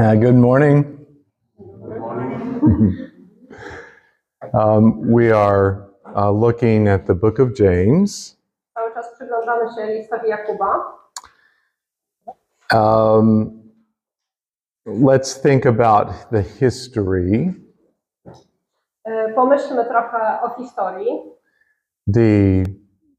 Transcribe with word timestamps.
Uh, 0.00 0.14
good 0.14 0.34
morning. 0.34 0.96
Um, 4.54 5.12
we 5.12 5.30
are 5.30 5.90
uh, 6.16 6.30
looking 6.30 6.88
at 6.88 7.06
the 7.06 7.12
book 7.14 7.38
of 7.38 7.54
James. 7.54 8.36
Cały 8.74 8.94
czas 8.94 9.14
przyglądamy 9.14 9.74
się 9.74 9.86
listowi 9.86 10.28
Jakuba. 10.28 10.98
Um, 12.72 13.62
let's 14.86 15.42
think 15.42 15.66
about 15.66 16.08
the 16.30 16.42
history. 16.42 17.54
Pomyślmy 19.34 19.84
trochę 19.84 20.42
o 20.42 20.48
historii. 20.62 21.22
The 22.06 22.64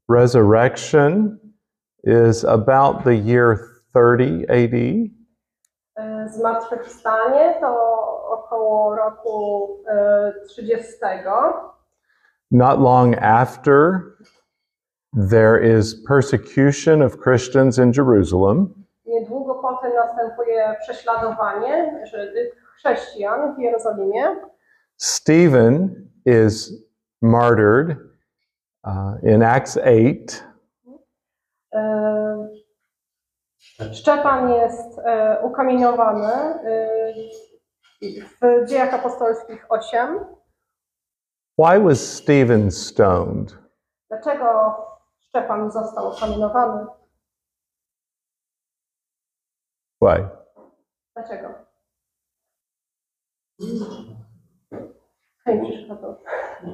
resurrection 0.08 1.38
is 2.04 2.44
about 2.44 3.04
the 3.04 3.14
year 3.14 3.58
30 3.94 4.46
AD. 4.48 5.21
Zmartwychwstanie 6.28 7.54
to 7.60 7.68
około 8.28 8.96
roku 8.96 9.68
e, 9.88 10.32
30. 10.48 10.98
Not 12.50 12.80
long 12.80 13.16
after, 13.20 14.00
there 15.30 15.58
is 15.58 15.94
persecution 15.94 17.02
of 17.02 17.16
Christians 17.16 17.78
in 17.78 17.92
Jerusalem. 17.92 18.74
Niedługo 19.06 19.54
potem 19.54 19.92
następuje 19.94 20.76
prześladowanie 20.82 22.02
chrześcijan 22.76 23.54
w 23.54 23.58
Jerozolimie. 23.58 24.36
Stephen 24.96 26.08
is 26.26 26.72
martyred 27.22 27.96
uh, 28.84 29.14
in 29.22 29.42
Acts 29.42 29.76
8. 29.76 30.42
E, 31.72 32.48
Szczepan 33.92 34.50
jest 34.52 34.98
e, 34.98 35.40
ukamieniowany 35.42 36.32
e, 36.32 37.12
w 38.02 38.66
dziejach 38.68 38.94
apostolskich 38.94 39.66
8. 39.68 40.18
Why 41.58 41.80
was 41.80 42.00
Stephen 42.00 42.70
stoned? 42.70 43.58
Dlaczego 44.08 44.76
Szczepan 45.28 45.70
został 45.70 46.08
ukamienowany? 46.12 46.86
Why? 50.02 50.28
Dlaczego? 51.16 51.48
Chęć 55.44 55.68
przeszkodą. 55.70 56.16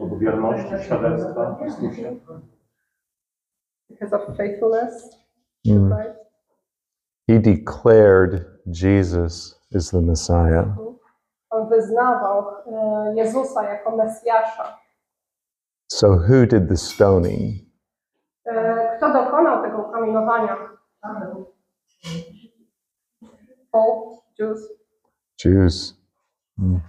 Od 0.03 0.19
wierności, 0.19 0.85
świadectwa. 0.85 1.59
Because 3.91 4.17
of 4.17 4.37
faithfulness 4.37 5.19
Mm. 5.67 5.91
Christ. 5.93 6.18
He 7.29 7.39
declared 7.39 8.47
Jesus 8.71 9.55
is 9.71 9.91
the 9.91 10.01
Messiah. 10.01 10.65
On 11.51 11.69
wyznawał 11.69 12.45
Jezusa 13.15 13.63
jako 13.63 13.97
Mesjasza. 13.97 14.79
So, 15.89 16.17
who 16.17 16.47
did 16.47 16.69
the 16.69 16.77
stoning? 16.77 17.69
Kto 18.97 19.13
dokonał 19.13 19.63
tego 19.63 19.79
ukamienowania? 19.79 20.57
Paul, 23.73 24.23
Jews. 24.39 24.61
Jews. 25.45 25.95
Mm. 26.59 26.81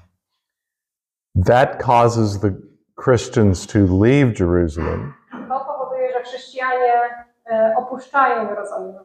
That 1.35 1.79
causes 1.79 2.39
the 2.39 2.51
Christians 2.95 3.67
to 3.67 3.79
leave 3.79 4.39
Jerusalem 4.39 5.13
To 5.49 5.59
powoduje, 5.59 6.13
że 6.13 6.23
chrześcijanie 6.23 6.93
opuszczają 7.77 8.49
Jerozolimę. 8.49 8.99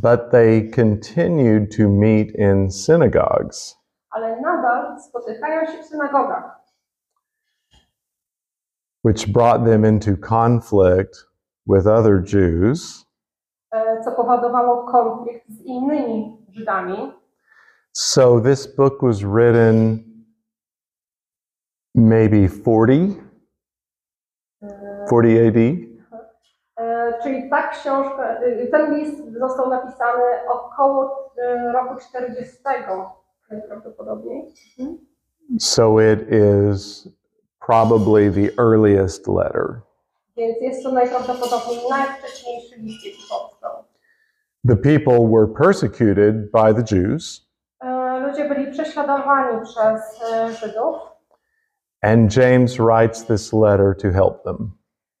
But 0.00 0.30
they 0.30 0.68
continued 0.70 1.70
to 1.76 1.88
meet 1.88 2.30
in 2.34 2.70
synagogues. 2.70 3.76
Ale 4.10 4.40
nadal 4.40 5.00
spotykają 5.00 5.66
się 5.66 5.82
w 5.82 5.86
synagogach, 5.86 6.60
which 9.04 9.32
brought 9.32 9.64
them 9.64 9.84
into 9.84 10.16
conflict 10.16 11.26
with 11.66 11.86
other 11.86 12.22
Jews. 12.22 13.06
co 14.04 14.12
powodowało 14.12 14.84
konflikt 14.84 15.48
z 15.48 15.60
innymi 15.60 16.36
Żydami. 16.48 17.12
So 17.92 18.40
this 18.40 18.76
book 18.76 19.02
was 19.02 19.22
written 19.22 20.04
maybe 21.94 22.48
40, 22.48 23.20
E, 24.62 25.04
40 25.06 25.38
AD. 25.38 25.95
Czyli 27.26 27.50
ta 27.50 27.68
książka, 27.68 28.22
e, 28.22 28.66
ten 28.66 28.94
list 28.94 29.32
został 29.38 29.70
napisany 29.70 30.22
około 30.48 31.30
e, 31.38 31.72
roku 31.72 32.00
40 32.08 32.56
najprawdopodobniej. 33.50 34.54
So 35.58 36.00
it 36.00 36.20
is 36.30 37.08
probably 37.66 38.30
the 38.30 38.62
earliest 38.62 39.28
letter. 39.28 39.80
Więc 40.36 40.60
jest 40.60 40.82
to 40.82 40.92
najprawdopodobniej 40.92 41.78
najwcześniejszy 41.90 42.76
list, 42.76 43.06
jaki 43.06 43.22
powstał. 43.30 43.84
The 44.68 44.76
people 44.76 45.28
were 45.28 45.46
persecuted 45.46 46.50
by 46.50 46.74
the 46.74 46.96
Jews, 46.96 47.46
E, 47.80 48.20
Ludzie 48.20 48.48
byli 48.48 48.72
prześladowani 48.72 49.62
przez 49.62 50.22
e, 50.32 50.52
Żydów 50.52 50.96
and 52.02 52.36
James 52.36 52.78
writes 52.78 53.24
this 53.24 53.52
letter 53.52 53.94
to 53.94 54.12
help 54.12 54.44
them. 54.44 54.75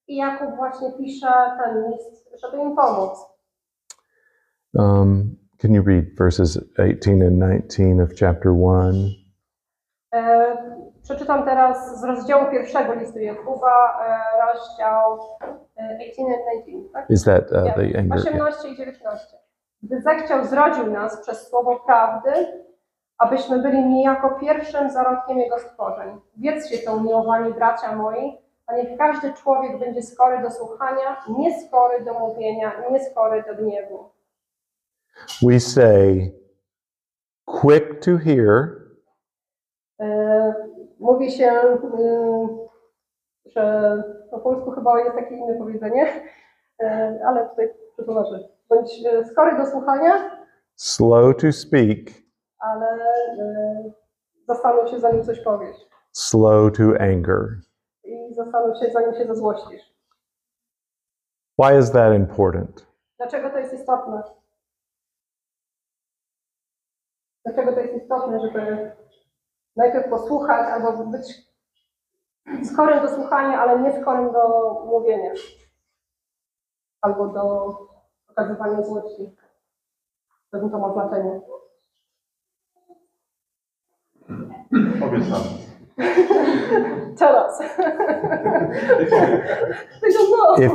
I 0.08 0.16
Jakub 0.16 0.56
właśnie 0.56 0.92
pisze 0.92 1.32
ten 1.64 1.90
list, 1.90 2.30
żeby 2.42 2.62
im 2.62 2.76
pomóc. 2.76 3.26
Um, 4.74 5.36
can 5.58 5.74
you 5.74 5.82
read 5.82 6.04
verses 6.18 6.58
18 6.78 7.26
and 7.26 7.38
19 7.38 8.02
of 8.02 8.10
chapter 8.20 8.52
1? 8.52 8.94
E, 10.14 10.56
Przeczytam 11.02 11.44
teraz 11.44 12.00
z 12.00 12.04
rozdziału 12.04 12.50
pierwszego 12.50 12.94
listu 12.94 13.18
Jakuba, 13.18 14.00
e, 14.06 14.46
rozdział 14.46 15.18
e, 15.76 15.98
18 16.10 16.22
and 16.22 16.36
19, 16.62 16.92
tak? 16.92 17.10
Is 17.10 17.24
that 17.24 17.52
uh, 17.52 17.64
Nie, 17.64 17.72
the 17.72 17.98
anger? 17.98 18.18
yeah. 18.18 18.46
18 18.46 18.68
i 18.68 18.76
19. 18.76 19.36
Gdy 19.82 20.00
zechciał, 20.00 20.44
zrodził 20.44 20.86
nas 20.86 21.20
przez 21.22 21.48
słowo 21.48 21.80
prawdy, 21.86 22.30
abyśmy 23.18 23.62
byli 23.62 23.84
niejako 23.88 24.30
pierwszym 24.40 24.90
zarodkiem 24.90 25.38
Jego 25.38 25.58
stworzeń. 25.58 26.20
Wiedzcie 26.36 26.78
to, 26.78 26.96
umiłowani 26.96 27.54
bracia 27.54 27.96
moi, 27.96 28.38
a 28.66 28.74
niech 28.76 28.98
każdy 28.98 29.32
człowiek 29.32 29.78
będzie 29.78 30.02
skory 30.02 30.42
do 30.42 30.50
słuchania, 30.50 31.22
nie 31.38 31.60
skory 31.60 32.04
do 32.04 32.12
mówienia, 32.14 32.72
nie 32.90 33.04
skory 33.04 33.44
do 33.48 33.54
gniewu. 33.62 34.10
we 35.42 35.60
say 35.60 36.32
quick 37.44 38.04
to 38.04 38.10
hear, 38.24 38.86
E, 40.00 40.54
Mówi 41.00 41.30
się, 41.32 41.50
mm, 41.50 42.48
że 43.46 44.02
po 44.30 44.38
polsku 44.38 44.70
chyba 44.70 45.00
jest 45.00 45.16
takie 45.16 45.34
inne 45.36 45.54
powiedzenie, 45.58 46.06
e, 46.82 47.18
ale 47.26 47.48
tutaj 47.48 47.68
przetłumaczę. 47.92 48.48
Bądź 48.68 49.06
e, 49.06 49.24
skory 49.24 49.56
do 49.56 49.66
słuchania, 49.66 50.30
slow 50.74 51.36
to 51.36 51.52
speak, 51.52 51.98
ale 52.58 52.86
e, 53.38 53.90
zastanów 54.48 54.90
się, 54.90 54.98
zanim 55.00 55.24
coś 55.24 55.40
powiesz. 55.40 55.76
slow 56.12 56.72
to 56.76 56.82
anger. 57.00 57.48
I 58.30 58.34
zastanów 58.34 58.78
się, 58.78 58.92
zanim 58.92 59.14
się 59.14 59.26
zezłościsz. 59.26 59.96
Why 61.58 61.78
is 61.78 61.90
that 61.90 62.14
important? 62.14 62.86
Dlaczego 63.18 63.50
to 63.50 63.58
jest 63.58 63.74
istotne? 63.74 64.22
Dlaczego 67.44 67.72
to 67.72 67.80
jest 67.80 68.02
istotne, 68.02 68.40
żeby 68.40 68.92
najpierw 69.76 70.10
posłuchać 70.10 70.70
albo 70.70 71.06
być 71.06 71.46
skorym 72.72 73.02
do 73.02 73.14
słuchania, 73.14 73.60
ale 73.60 73.80
nie 73.82 74.02
skorym 74.02 74.32
do 74.32 74.72
mówienia? 74.86 75.30
Albo 77.00 77.28
do 77.28 77.76
okazywania 78.28 78.82
złości. 78.82 79.36
Pewnie 80.50 80.70
to 80.70 80.78
ma 80.78 80.92
znaczenie. 80.92 81.40
Powiedz 85.00 85.28
nam. 85.28 85.65
Teraz. 87.18 87.58
Tego 90.00 90.20
no. 90.30 90.56
If 90.58 90.72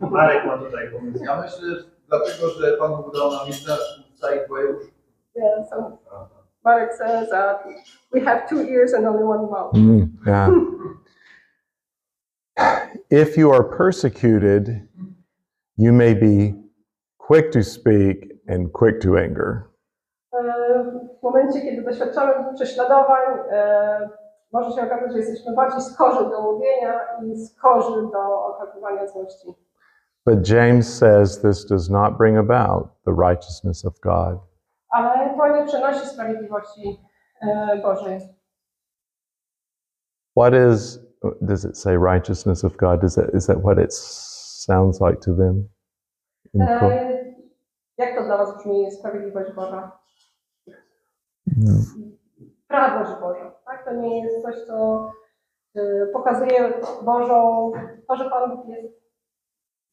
Marek 0.00 0.46
ma 0.46 0.58
tutaj 0.58 0.90
pomysł. 0.92 1.24
Ja 1.24 1.40
myślę, 1.40 1.68
że 1.68 1.84
dlatego, 2.08 2.48
że 2.48 2.76
Pan 2.76 2.96
Bóg 2.96 3.14
dał 3.14 3.30
nam 3.30 3.46
inne 3.46 3.76
usta 4.12 4.34
i 4.34 4.46
dwoje 4.46 4.66
uszy. 4.66 4.90
Yeah, 5.34 5.68
so 5.70 5.98
Marek 6.64 6.94
says 6.94 7.30
that 7.30 7.64
we 8.12 8.20
have 8.20 8.48
two 8.48 8.62
ears 8.62 8.94
and 8.94 9.06
only 9.06 9.24
one 9.24 9.50
mouth. 9.50 9.74
Mm, 9.74 10.08
yeah. 10.26 10.50
if 13.10 13.36
you 13.36 13.52
are 13.52 13.62
persecuted, 13.62 14.88
you 15.76 15.92
may 15.92 16.14
be 16.14 16.54
quick 17.18 17.52
to 17.52 17.62
speak 17.62 18.32
and 18.48 18.72
quick 18.72 19.00
to 19.00 19.16
anger. 19.16 19.67
E, 20.32 20.42
W 21.20 21.22
momencie, 21.22 21.60
kiedy 21.60 21.82
doświadczamy 21.82 22.54
prześladowań, 22.54 23.38
e, 23.50 24.08
może 24.52 24.70
się 24.72 24.82
okazać, 24.82 25.12
że 25.12 25.18
jesteśmy 25.18 25.54
bardziej 25.54 25.80
skorzy 25.80 26.30
do 26.30 26.42
mówienia 26.42 27.00
i 27.24 27.36
skorzy 27.46 28.02
do 28.12 28.44
okazywania 28.46 29.06
złości. 29.06 29.54
But 30.26 30.48
James 30.50 30.98
says 30.98 31.40
this 31.40 31.66
does 31.66 31.90
not 31.90 32.16
bring 32.18 32.38
about 32.38 32.88
the 33.04 33.12
righteousness 33.12 33.84
of 33.84 34.00
God. 34.00 34.38
ale 34.90 35.36
to 35.36 35.56
nie 35.56 35.64
przynosi 35.66 36.06
sprawiedliwości 36.06 37.00
e, 37.42 37.76
Bożej. 37.82 38.20
What 40.36 40.54
is, 40.54 41.00
does 41.40 41.64
it 41.64 41.78
say 41.78 41.96
righteousness 41.98 42.64
of 42.64 42.76
God? 42.76 43.04
Is 43.04 43.14
that, 43.14 43.34
is 43.34 43.46
that 43.46 43.58
what 43.64 43.78
it 43.78 43.94
sounds 43.94 45.00
like 45.00 45.20
to 45.20 45.34
them? 45.34 45.68
E, 46.60 47.08
Jak 47.98 48.16
to 48.18 48.24
dla 48.24 48.36
Was 48.36 48.56
brzmi 48.56 48.90
sprawiedliwość 48.90 49.52
Boża? 49.52 49.97
Prawość 52.68 53.20
Boża, 53.20 53.50
tak? 53.66 53.84
To 53.84 53.92
nie 53.92 54.24
jest 54.24 54.42
coś, 54.42 54.54
co 54.66 55.10
e, 55.76 56.06
pokazuje 56.12 56.72
Bożą, 57.04 57.72
to, 58.08 58.16
że 58.16 58.30
Pan 58.30 58.56
Bóg 58.56 58.68
jest 58.68 59.08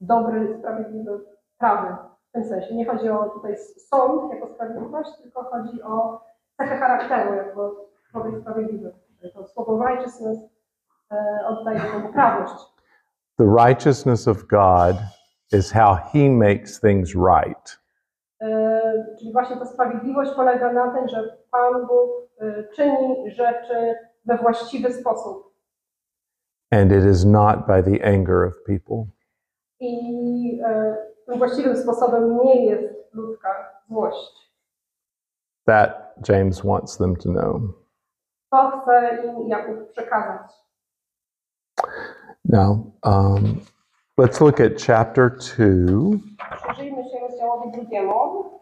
dobry, 0.02 0.58
sprawiedliwy, 0.60 1.26
prawy. 1.58 1.96
W 2.30 2.32
tym 2.32 2.44
sensie. 2.44 2.76
Nie 2.76 2.86
chodzi 2.86 3.10
o 3.10 3.30
tutaj 3.30 3.56
sąd 3.78 4.34
jako 4.34 4.48
sprawiedliwość, 4.54 5.10
tylko 5.22 5.44
chodzi 5.44 5.82
o 5.82 6.22
cechę 6.58 6.78
charakteru 6.78 7.34
jako 7.36 7.76
człowiek 8.12 8.42
sprawiedliwy. 8.42 8.94
To 9.34 9.48
słowo 9.48 9.86
righteousness 9.88 10.40
e, 11.12 11.48
oddaje 11.48 11.80
tą 11.80 12.14
prawość. 12.14 12.54
The 13.38 13.46
righteousness 13.46 14.28
of 14.28 14.48
God 14.48 14.96
is 15.52 15.72
how 15.72 15.96
He 15.96 16.30
makes 16.30 16.80
things 16.80 17.16
right. 17.16 17.85
E, 18.42 19.16
Czyli 19.20 19.34
właśnie 19.34 19.58
ta 19.58 19.66
sprawiedliwość 19.66 20.32
polega 20.36 20.74
na 20.74 20.96
tym, 20.96 21.10
że 21.10 21.38
Pan 21.52 21.88
Bóg 21.88 22.10
e, 22.40 22.64
czyni 22.76 23.32
rzeczy 23.32 23.96
we 24.26 24.38
właściwy 24.38 24.94
sposób. 24.94 25.54
And 26.72 26.92
it 26.92 27.06
is 27.12 27.26
not 27.26 27.68
by 27.68 27.84
the 27.84 28.06
anger 28.06 28.48
of 28.48 28.64
people. 28.64 29.06
I 29.80 30.62
e, 30.66 30.98
tym 31.26 31.38
właściwym 31.38 31.78
sposobem 31.78 32.38
nie 32.38 32.66
jest 32.66 33.14
ludzka 33.14 33.82
złość. 33.90 34.52
That 35.66 36.14
James 36.30 36.62
wants 36.62 36.98
them 36.98 37.16
to 37.16 37.30
know. 37.30 37.62
To 38.52 38.82
chce 38.82 39.24
im 39.26 39.48
Jakub 39.48 39.92
przekazać. 39.92 40.52
Now, 42.46 42.78
um, 43.04 43.62
let's 44.18 44.42
look 44.42 44.60
at 44.60 44.82
chapter 44.88 45.30
2. 45.30 46.20
Przyjrzyjmy 46.64 47.04
się 47.10 47.20
rozdziałowi 47.20 47.72
drugiemu. 47.72 48.56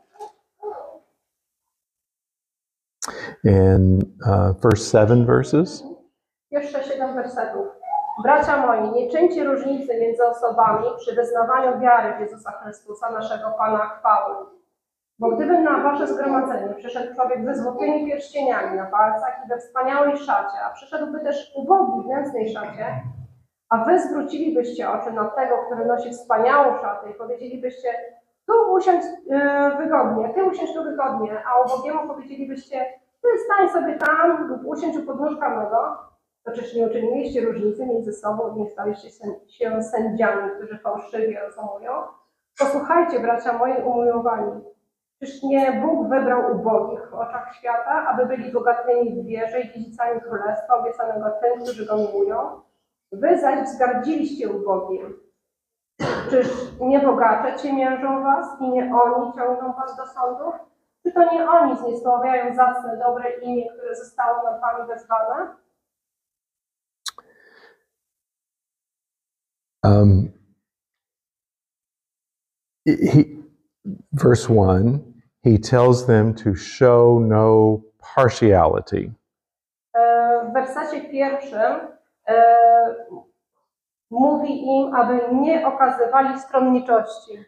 in 3.43 4.01
uh, 4.25 4.53
first 4.61 4.89
seven 4.89 5.25
verses. 5.25 5.83
Pierwsze 6.51 6.83
siedem 6.83 7.15
wersetów. 7.15 7.67
Bracia 8.23 8.57
moi, 8.57 8.91
nie 8.91 9.11
czyńcie 9.11 9.43
różnicy 9.43 9.99
między 9.99 10.25
osobami 10.25 10.85
przy 10.99 11.15
wyznawaniu 11.15 11.79
wiary 11.79 12.17
w 12.17 12.19
Jezusa 12.19 12.51
Chrystusa, 12.51 13.11
naszego 13.11 13.51
Pana 13.51 13.77
chwały. 13.77 14.35
Bo 15.19 15.29
gdyby 15.29 15.61
na 15.61 15.83
wasze 15.83 16.07
zgromadzenie 16.07 16.73
przyszedł 16.73 17.15
człowiek 17.15 17.45
ze 17.45 17.63
złotymi 17.63 18.05
pierścieniami 18.05 18.77
na 18.77 18.85
palcach 18.85 19.41
i 19.45 19.49
we 19.49 19.57
wspaniałej 19.57 20.17
szacie, 20.17 20.57
a 20.65 20.73
przyszedłby 20.73 21.19
też 21.19 21.51
ubogi 21.55 22.03
w 22.03 22.07
nędznej 22.07 22.53
szacie, 22.53 23.01
a 23.73 23.85
wy 23.85 23.99
zwrócilibyście 23.99 24.89
oczy 24.89 25.11
na 25.11 25.25
tego, 25.25 25.55
który 25.65 25.85
nosi 25.85 26.09
wspaniałą 26.09 26.77
szatę 26.81 27.11
i 27.11 27.13
powiedzielibyście, 27.13 27.89
tu 28.47 28.73
usiądź 28.73 29.03
e, 29.31 29.71
wygodnie, 29.77 30.33
ty 30.33 30.43
usiądź 30.43 30.73
tu 30.73 30.83
wygodnie, 30.83 31.43
a 31.45 31.61
ubogiemu 31.61 32.07
powiedzielibyście, 32.07 32.85
ty 33.21 33.27
stań 33.45 33.69
sobie 33.69 33.97
tam 33.97 34.47
lub 34.47 34.65
usiądź 34.65 34.97
u 34.97 35.03
podnóżka 35.03 35.49
mego, 35.49 35.97
to 36.43 36.51
czyż 36.51 36.75
nie 36.75 36.87
uczyniliście 36.87 37.41
różnicy 37.41 37.85
między 37.85 38.13
sobą 38.13 38.55
i 38.55 38.59
nie 38.59 38.69
staliście 38.69 39.09
się 39.47 39.83
sędziami, 39.83 40.51
którzy 40.57 40.77
fałszywie 40.77 41.39
rozumują? 41.39 41.91
Posłuchajcie, 42.59 43.19
bracia 43.19 43.53
moi 43.53 43.81
umiłowani. 43.83 44.61
Czyż 45.19 45.43
nie 45.43 45.71
Bóg 45.71 46.09
wybrał 46.09 46.55
ubogich 46.55 47.09
w 47.09 47.13
oczach 47.13 47.55
świata, 47.55 48.07
aby 48.07 48.25
byli 48.25 48.51
bogatymi 48.51 49.23
w 49.23 49.25
wierze 49.25 49.61
i 49.61 49.73
dziedzicami 49.73 50.21
królestwa 50.21 50.75
obiecanego 50.75 51.29
tym, 51.41 51.63
którzy 51.63 51.85
go 51.85 51.97
miłują? 51.97 52.61
Wy 53.13 53.39
zaś 53.39 53.65
wzgardziliście 53.69 54.49
ubogim. 54.53 55.19
Czyż 56.29 56.47
nie 56.81 56.99
bogacze 56.99 57.59
ciemiężą 57.59 58.23
was 58.23 58.61
i 58.61 58.69
nie 58.69 58.95
oni 58.95 59.33
ciągną 59.33 59.73
was 59.73 59.97
do 59.97 60.05
sądów? 60.05 60.53
Czy 61.03 61.11
to 61.11 61.33
nie 61.33 61.49
oni 61.49 61.77
zniesławiają 61.77 62.55
zacne, 62.55 62.97
dobre 62.97 63.39
imię, 63.39 63.71
które 63.71 63.95
zostało 63.95 64.43
nad 64.43 64.61
wami 64.61 64.87
wezwane? 64.87 65.55
Um, 69.83 70.31
he, 72.87 73.23
verse 74.13 74.47
1, 74.49 75.13
he 75.43 75.57
tells 75.57 76.05
them 76.05 76.33
to 76.33 76.55
show 76.55 77.19
no 77.19 77.81
partiality. 78.15 79.11
E, 79.93 80.45
W 80.49 80.53
wersecie 80.53 81.01
pierwszym 81.09 81.93
mówi 84.11 84.67
im, 84.67 84.95
aby 84.95 85.19
nie 85.31 85.67
okazywali 85.67 86.39
stronniczości, 86.39 87.45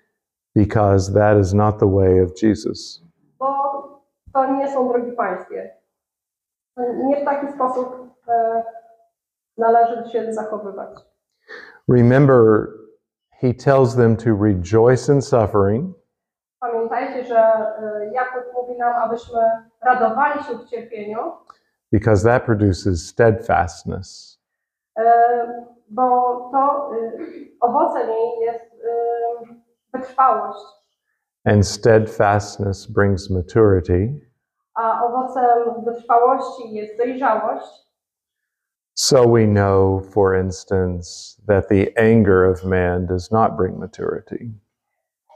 because 0.56 1.14
that 1.14 1.38
is 1.40 1.54
not 1.54 1.80
the 1.80 1.92
way 1.96 2.24
of 2.24 2.32
Jesus. 2.44 3.04
bo 3.40 3.56
to 4.34 4.52
nie 4.52 4.72
są 4.72 4.88
drogi 4.88 5.12
pańskie. 5.12 5.76
Nie 6.78 7.22
w 7.22 7.26
taki 7.26 7.54
sposób 7.54 8.10
e, 8.28 8.64
należy 9.58 10.10
się 10.10 10.34
zachowywać. 10.34 10.90
Remember, 11.90 12.68
he 13.42 13.54
tells 13.54 13.96
them 13.96 14.18
to 14.18 14.30
rejoice 14.44 15.14
in 15.14 15.22
suffering 15.22 15.96
Pamiętajcie, 16.60 17.26
że 17.26 17.38
e, 17.38 18.12
Jakub 18.14 18.44
mówi 18.54 18.78
nam, 18.80 18.94
abyśmy 18.94 19.40
radowali 19.82 20.44
się 20.44 20.58
w 20.58 20.70
cierpieniu, 20.70 21.20
because 21.92 22.24
that 22.24 22.44
produces 22.46 23.08
steadfastness. 23.08 24.35
E, 24.98 25.66
bo 25.90 26.04
to 26.52 26.92
e, 26.96 27.12
owocem 27.62 28.10
jej 28.10 28.40
jest 28.42 28.66
e, 28.74 29.46
wytrwałość, 29.94 30.60
And 31.46 31.68
steadfastness 31.68 32.88
brings 32.92 33.30
maturity. 33.30 34.22
a 34.76 35.04
owocem 35.06 35.84
wytrwałości 35.86 36.74
jest 36.74 36.98
dojrzałość. 36.98 37.86
So 38.98 39.28
we 39.30 39.46
know, 39.46 40.02
for 40.14 40.36
instance, 40.44 41.36
that 41.48 41.68
the 41.68 41.86
anger 41.98 42.46
of 42.52 42.64
man 42.64 43.06
does 43.06 43.32
not 43.32 43.56
bring 43.58 43.78
maturity. 43.78 44.50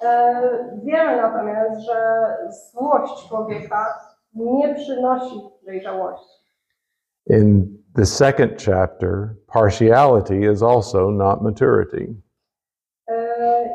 E, 0.01 0.79
Wiemy 0.83 1.15
natomiast, 1.21 1.79
że 1.81 2.27
złość 2.71 3.27
człowieka 3.27 3.99
nie 4.33 4.75
przynosi 4.75 5.41
dojrzałości. 5.65 6.39
In 7.29 7.78
the 7.95 8.05
second 8.05 8.57
chapter, 8.57 9.37
partiality 9.47 10.43
is 10.43 10.61
also 10.61 11.09
not 11.09 11.43
maturity. 11.43 12.15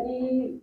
I 0.07 0.61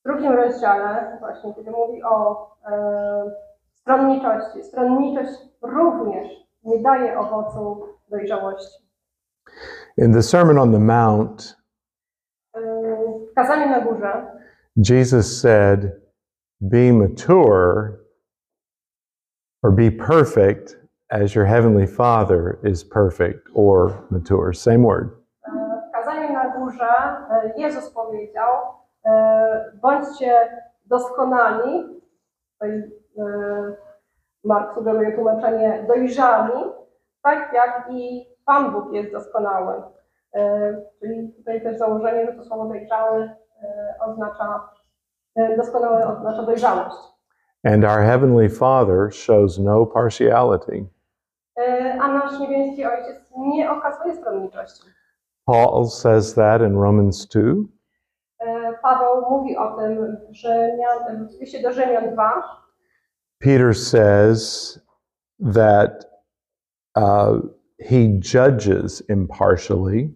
w 0.00 0.08
drugim 0.08 0.32
rozdziale, 0.32 1.16
właśnie 1.20 1.54
kiedy 1.54 1.70
mówi 1.70 2.02
o 2.02 2.46
e, 2.66 3.30
stronniczości, 3.74 4.64
stronniczość 4.64 5.32
również 5.62 6.28
nie 6.64 6.82
daje 6.82 7.18
owocu 7.18 7.86
dojrzałości. 8.10 8.86
In 9.96 10.12
the 10.12 10.22
Sermon 10.22 10.58
on 10.58 10.72
the 10.72 10.78
Mount, 10.78 11.56
W 13.30 13.34
kazaniu 13.34 13.68
na 13.68 13.80
górze 13.80 14.26
Jesus 14.76 15.40
said, 15.40 15.92
Be 16.60 16.92
mature 16.92 18.00
or 19.62 19.72
be 19.72 19.90
perfect 19.90 20.76
as 21.10 21.34
your 21.34 21.44
heavenly 21.44 21.86
Father 21.86 22.58
is 22.64 22.82
perfect 22.84 23.48
or 23.54 24.04
mature. 24.10 24.52
Same 24.52 24.82
word. 24.82 25.10
e, 25.46 25.82
w 25.88 25.92
kazaniu 25.92 26.32
na 26.32 26.48
górze 26.48 26.88
e, 27.30 27.52
Jezus 27.56 27.90
powiedział, 27.90 28.52
e, 29.04 29.72
bądźcie 29.82 30.32
doskonali, 30.86 32.00
Mark 34.44 34.74
sugeruje 34.74 35.12
tłumaczenie 35.12 35.84
dojrzali, 35.88 36.64
tak 37.22 37.52
jak 37.52 37.86
i 37.90 38.26
Pan 38.44 38.72
Bóg 38.72 38.92
jest 38.92 39.12
doskonały. 39.12 39.82
Czyli 41.00 41.32
tutaj 41.36 41.62
też 41.62 41.78
założenie, 41.78 42.26
że 42.26 42.32
to 42.32 42.44
słowo 42.44 42.64
dojrzały 42.64 43.30
oznacza, 44.00 44.68
doskonały 45.56 46.04
oznacza 46.04 46.42
dojrzałość. 46.42 46.96
And 47.64 47.84
our 47.84 48.02
heavenly 48.02 48.48
Father 48.48 49.12
shows 49.12 49.58
no 49.58 49.86
partiality. 49.86 50.86
E, 51.86 51.98
A 52.00 52.08
nasz 52.08 52.40
niebieski 52.40 52.84
Ojciec 52.84 53.16
nie 53.36 53.70
okazuje 53.70 54.14
stronniczości. 54.14 54.82
Paul 55.46 55.86
says 55.86 56.34
that 56.34 56.60
in 56.62 56.74
Romans 56.80 57.26
2. 57.28 57.40
E, 58.40 58.72
Paweł 58.82 59.30
mówi 59.30 59.56
o 59.56 59.76
tym 59.76 60.16
w, 60.30 60.34
Rzymian, 60.34 61.28
w 61.28 61.40
liście 61.40 61.62
do 61.62 61.72
Rzymian 61.72 62.10
2, 62.12 62.32
Peter 63.38 63.74
says 63.76 64.80
that 65.54 66.04
uh, 66.96 67.40
he 67.80 68.08
judges 68.20 69.02
impartially. 69.08 70.14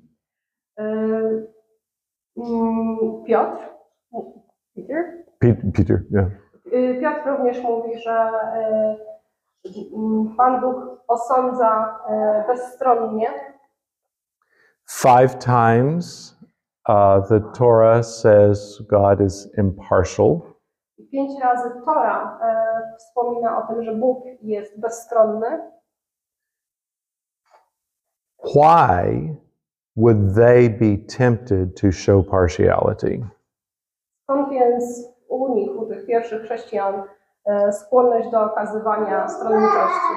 e, 0.79 0.85
mm, 2.37 3.25
Piotr, 3.27 3.61
Peter, 4.75 5.25
Pe- 5.41 5.73
Peter, 5.77 6.03
yeah. 6.11 6.27
Y, 6.73 7.01
Piotr 7.01 7.29
również 7.29 7.63
mówi, 7.63 7.99
że 7.99 8.31
y, 8.57 9.10
Pan 10.37 10.61
Bóg 10.61 11.05
osądza 11.09 12.01
y, 12.11 12.47
bezstronnie. 12.47 13.29
Five 14.89 15.39
times 15.39 16.37
uh, 16.89 17.21
the 17.29 17.41
Torah 17.55 18.03
says 18.03 18.81
God 18.89 19.21
is 19.21 19.49
impartial. 19.59 20.41
Pięć 21.13 21.41
razy 21.41 21.71
Tora 21.85 22.39
y, 22.43 22.97
wspomina 22.97 23.59
o 23.59 23.67
tym, 23.67 23.83
że 23.83 23.93
Bóg 23.93 24.25
jest 24.43 24.81
bezstronny. 24.81 25.71
Why 28.45 29.37
would 29.97 30.35
they 30.35 30.71
be 30.71 30.97
tempted 30.97 31.81
to 31.81 31.93
show 31.93 32.27
partiality? 32.27 33.27
Stąd 34.25 34.51
więc 34.51 34.85
u 35.29 35.55
nich, 35.55 35.77
u 35.77 35.87
tych 35.87 36.07
pierwszych 36.07 36.43
chrześcijan, 36.43 37.03
skłonność 37.73 38.31
do 38.31 38.43
okazywania 38.43 39.29
stronniczości. 39.29 40.15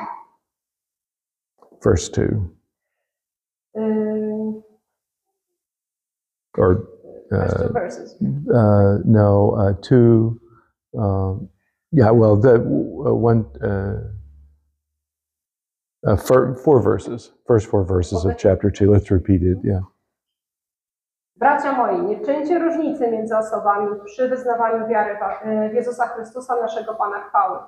Verse 1.84 2.12
2. 2.12 2.24
Y, 3.76 4.64
Or 6.58 6.88
uh, 7.32 7.70
uh, 8.54 8.98
no, 9.06 9.56
uh, 9.58 9.74
two. 9.82 10.40
Um, 10.98 11.50
yeah, 11.92 12.12
well, 12.12 12.36
the 12.36 12.56
uh, 12.56 13.14
one, 13.14 13.46
uh, 13.64 14.02
uh, 16.08 16.18
four, 16.18 16.56
four 16.56 16.82
verses, 16.82 17.32
first 17.48 17.68
four 17.68 17.84
verses 17.84 18.24
of 18.26 18.38
chapter 18.38 18.70
two. 18.70 18.92
Let's 18.92 19.10
repeat 19.10 19.42
it. 19.42 19.58
Yeah. 19.64 19.80
Bracia 21.44 21.72
moi, 21.72 22.02
nie 22.02 22.20
czyńcie 22.26 22.60
różnicy 22.60 23.12
między 23.12 23.38
osobami 23.38 23.88
przy 24.06 24.30
wyznawaniu 24.30 24.88
wiary 24.88 25.18
e, 25.44 25.70
w 25.70 25.74
Jezusa 25.74 26.08
Chrystusa, 26.08 26.56
naszego 26.56 26.94
Pana 26.94 27.20
chwały. 27.20 27.60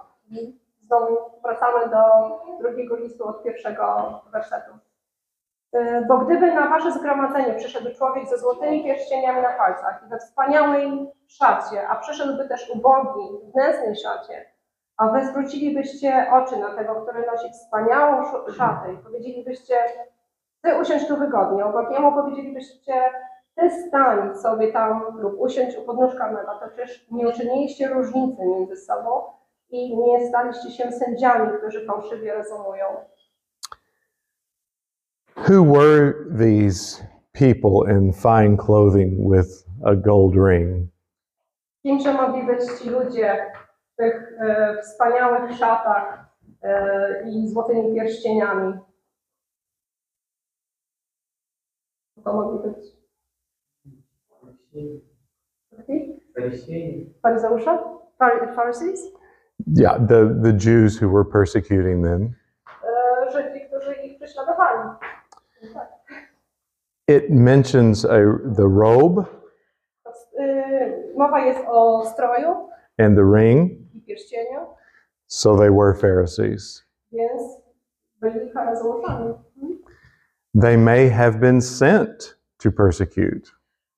Znowu 0.82 1.18
wracamy 1.44 1.90
do 1.90 2.02
drugiego 2.60 2.96
listu 2.96 3.28
od 3.28 3.44
pierwszego 3.44 3.86
wersetu. 4.32 4.72
E, 5.74 6.02
Bo 6.02 6.18
gdyby 6.18 6.54
na 6.54 6.70
wasze 6.70 6.92
zgromadzenie 6.92 7.54
przyszedł 7.54 7.96
człowiek 7.98 8.28
ze 8.28 8.38
złotymi 8.38 8.84
pierścieniami 8.84 9.42
na 9.42 9.54
palcach 9.54 10.04
i 10.06 10.10
we 10.10 10.18
wspaniałej 10.18 11.12
szacie, 11.28 11.88
a 11.88 11.96
przyszedłby 11.96 12.48
też 12.48 12.70
ubogi 12.70 13.30
w 13.52 13.56
nędznej 13.56 13.96
szacie, 13.96 14.46
a 14.98 15.08
wy 15.08 15.26
zwrócilibyście 15.26 16.28
oczy 16.34 16.58
na 16.58 16.76
tego, 16.76 16.96
który 16.96 17.26
nosi 17.26 17.50
wspaniałą 17.52 18.22
sz- 18.22 18.56
szatę 18.58 18.94
i 18.94 18.98
powiedzielibyście, 18.98 19.76
ty 20.62 20.80
usiądź 20.82 21.08
tu 21.08 21.18
wygodnie, 21.18 21.66
obokiemu 21.66 22.12
powiedzielibyście, 22.14 22.94
ty 23.56 23.70
stań 23.88 24.38
sobie 24.38 24.72
tam 24.72 25.20
lub 25.20 25.40
usiądź 25.40 25.78
u 25.78 25.82
podnóżka 25.82 26.32
mego, 26.32 26.60
to 26.60 26.70
czyż 26.76 27.08
nie 27.12 27.28
uczyniliście 27.28 27.88
różnicy 27.88 28.46
między 28.46 28.76
sobą 28.76 29.22
i 29.70 29.98
nie 29.98 30.28
staliście 30.28 30.72
się 30.72 30.92
sędziami, 30.92 31.58
którzy 31.58 31.86
fałszywie 31.86 32.34
rozumują. 32.34 32.86
Who 35.50 35.64
were 35.64 36.14
these 36.38 37.04
people 37.34 37.92
in 37.92 38.14
fine 38.14 38.58
clothing 38.58 39.32
with 39.32 39.66
a 39.86 39.96
gold 39.96 40.36
ring? 40.36 40.90
Kimże 41.84 42.14
mogli 42.14 42.44
być 42.44 42.80
ci 42.80 42.90
ludzie 42.90 43.52
w 43.94 43.96
tych 43.96 44.34
e, 44.40 44.78
wspaniałych 44.82 45.58
szatach 45.58 46.26
e, 46.62 47.30
i 47.30 47.48
złotymi 47.48 47.96
pierścieniami? 47.96 48.74
To 52.24 52.34
mogli 52.34 52.72
być 52.72 52.95
faryzeusze? 57.22 57.78
Fary- 58.20 58.56
Pharisees? 58.56 59.00
Yeah, 59.68 59.98
the, 60.08 60.40
the 60.44 60.54
Jews 60.54 60.98
who 61.02 61.10
were 61.10 61.26
persecuting 61.26 62.04
them. 62.04 62.36
Uh, 62.84 63.32
Żydzi, 63.34 63.66
którzy 63.68 63.94
ich 63.96 64.18
prześladowali. 64.18 64.90
It 67.08 67.30
mentions 67.30 68.06
a, 68.06 68.18
the 68.56 68.68
robe 68.68 69.26
Y, 70.40 71.14
Mowa 71.18 71.40
jest 71.46 71.60
o 71.68 72.06
stroju 72.06 72.70
and 72.98 73.16
the 73.18 73.24
ring, 73.24 73.72
i 73.94 74.02
pierścieniu, 74.02 74.60
so 75.28 75.58
they 75.58 75.70
were 75.72 75.94
Pharisees. 75.94 76.84
więc 77.12 77.42
byli 78.22 78.52
faryzeuszami. 78.52 79.34
They 80.62 80.78
may 80.78 81.10
have 81.10 81.40
been 81.40 81.62
sent 81.62 82.38
to 82.58 82.72
persecute. 82.72 83.52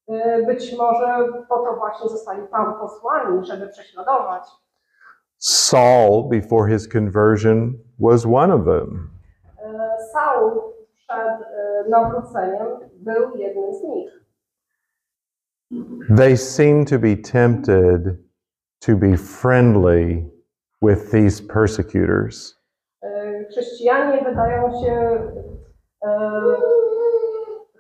Y, 0.10 0.46
Być 0.46 0.78
może 0.78 1.26
po 1.50 1.58
to 1.58 1.76
właśnie 1.76 2.10
zostali 2.10 2.48
tam 2.48 2.80
posłani, 2.80 3.46
żeby 3.46 3.68
prześladować. 3.68 4.44
Saul, 5.38 6.30
before 6.30 6.72
his 6.74 6.88
conversion, 6.94 7.74
was 8.00 8.26
one 8.26 8.54
of 8.54 8.66
them. 8.66 9.10
Y, 9.60 10.12
Saul 10.12 10.62
przed 10.96 11.42
y, 11.42 11.90
nawróceniem 11.90 12.68
był 12.94 13.36
jednym 13.38 13.74
z 13.74 13.84
nich. 13.84 14.28
They 16.18 16.38
seem 16.38 16.86
to 16.86 17.00
be 17.00 17.16
tempted 17.18 18.02
to 18.80 18.96
be 18.96 19.18
friendly 19.18 20.32
with 20.82 21.12
these 21.12 21.44
persecutors. 21.54 22.58
Chrześcijanie 23.50 24.24
wydają 24.24 24.72
się 24.84 25.22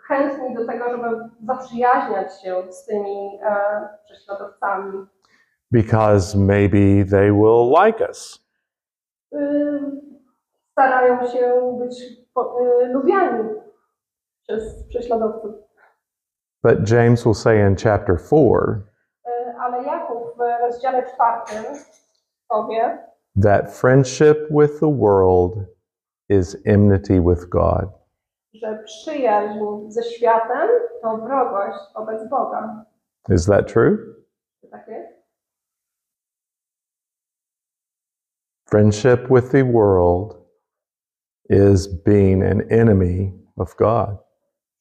chętni 0.07 0.55
do 0.55 0.65
tego, 0.65 0.89
żeby 0.91 1.07
zaprzyjaźniać 1.45 2.41
się 2.41 2.63
z 2.73 2.85
tymi 2.85 3.39
e, 3.43 3.55
prześladowcami. 4.05 5.05
because 5.71 6.37
maybe 6.37 7.05
they 7.11 7.31
will 7.31 7.69
like 7.85 8.07
us. 8.09 8.45
y, 9.33 9.81
starają 10.71 11.27
się 11.27 11.75
być 11.79 12.03
po- 12.33 12.57
y, 12.81 12.87
lubiani 12.87 13.49
przez 14.41 14.83
prześladowców. 14.89 15.51
But 16.63 16.91
James 16.91 17.23
will 17.23 17.33
say 17.35 17.67
in 17.69 17.75
chapter 17.75 18.17
4 18.17 18.81
Y, 19.27 19.55
Ale 19.59 19.83
Jakub 19.83 20.37
w 20.37 20.39
rozdziale 20.61 21.03
czwartym 21.13 21.63
powie, 22.47 22.97
that 23.43 23.71
friendship 23.71 24.37
with 24.49 24.79
the 24.79 24.97
world 24.97 25.53
is 26.29 26.57
enmity 26.65 27.21
with 27.21 27.49
God. 27.49 27.85
Że 28.53 28.83
przyjaźń 28.85 29.59
ze 29.87 30.03
światem 30.03 30.69
to 31.01 31.17
wrogość 31.17 31.79
wobec 31.95 32.29
Boga. 32.29 32.85
Is 33.29 33.45
that 33.45 33.73
true? 33.73 33.97
Tak 34.71 34.87
jest? 34.87 35.17
Friendship 38.65 39.29
with 39.29 39.51
the 39.51 39.63
world 39.63 40.35
is 41.49 41.87
being 41.87 42.43
an 42.43 42.61
enemy 42.69 43.31
of 43.57 43.75
God. 43.75 44.09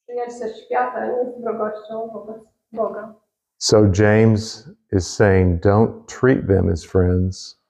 Przyjaźń 0.07 0.31
ze 0.31 0.49
światem 0.49 1.09
jest 1.09 1.41
wrogością 1.41 2.09
wobec 2.13 2.41
Boga. 2.71 3.13
So 3.59 3.77
James 3.93 4.69
is 4.91 5.07
saying, 5.15 5.61
don't 5.61 6.05
treat 6.07 6.47
them 6.47 6.69
as 6.69 6.83
friends. 6.83 7.61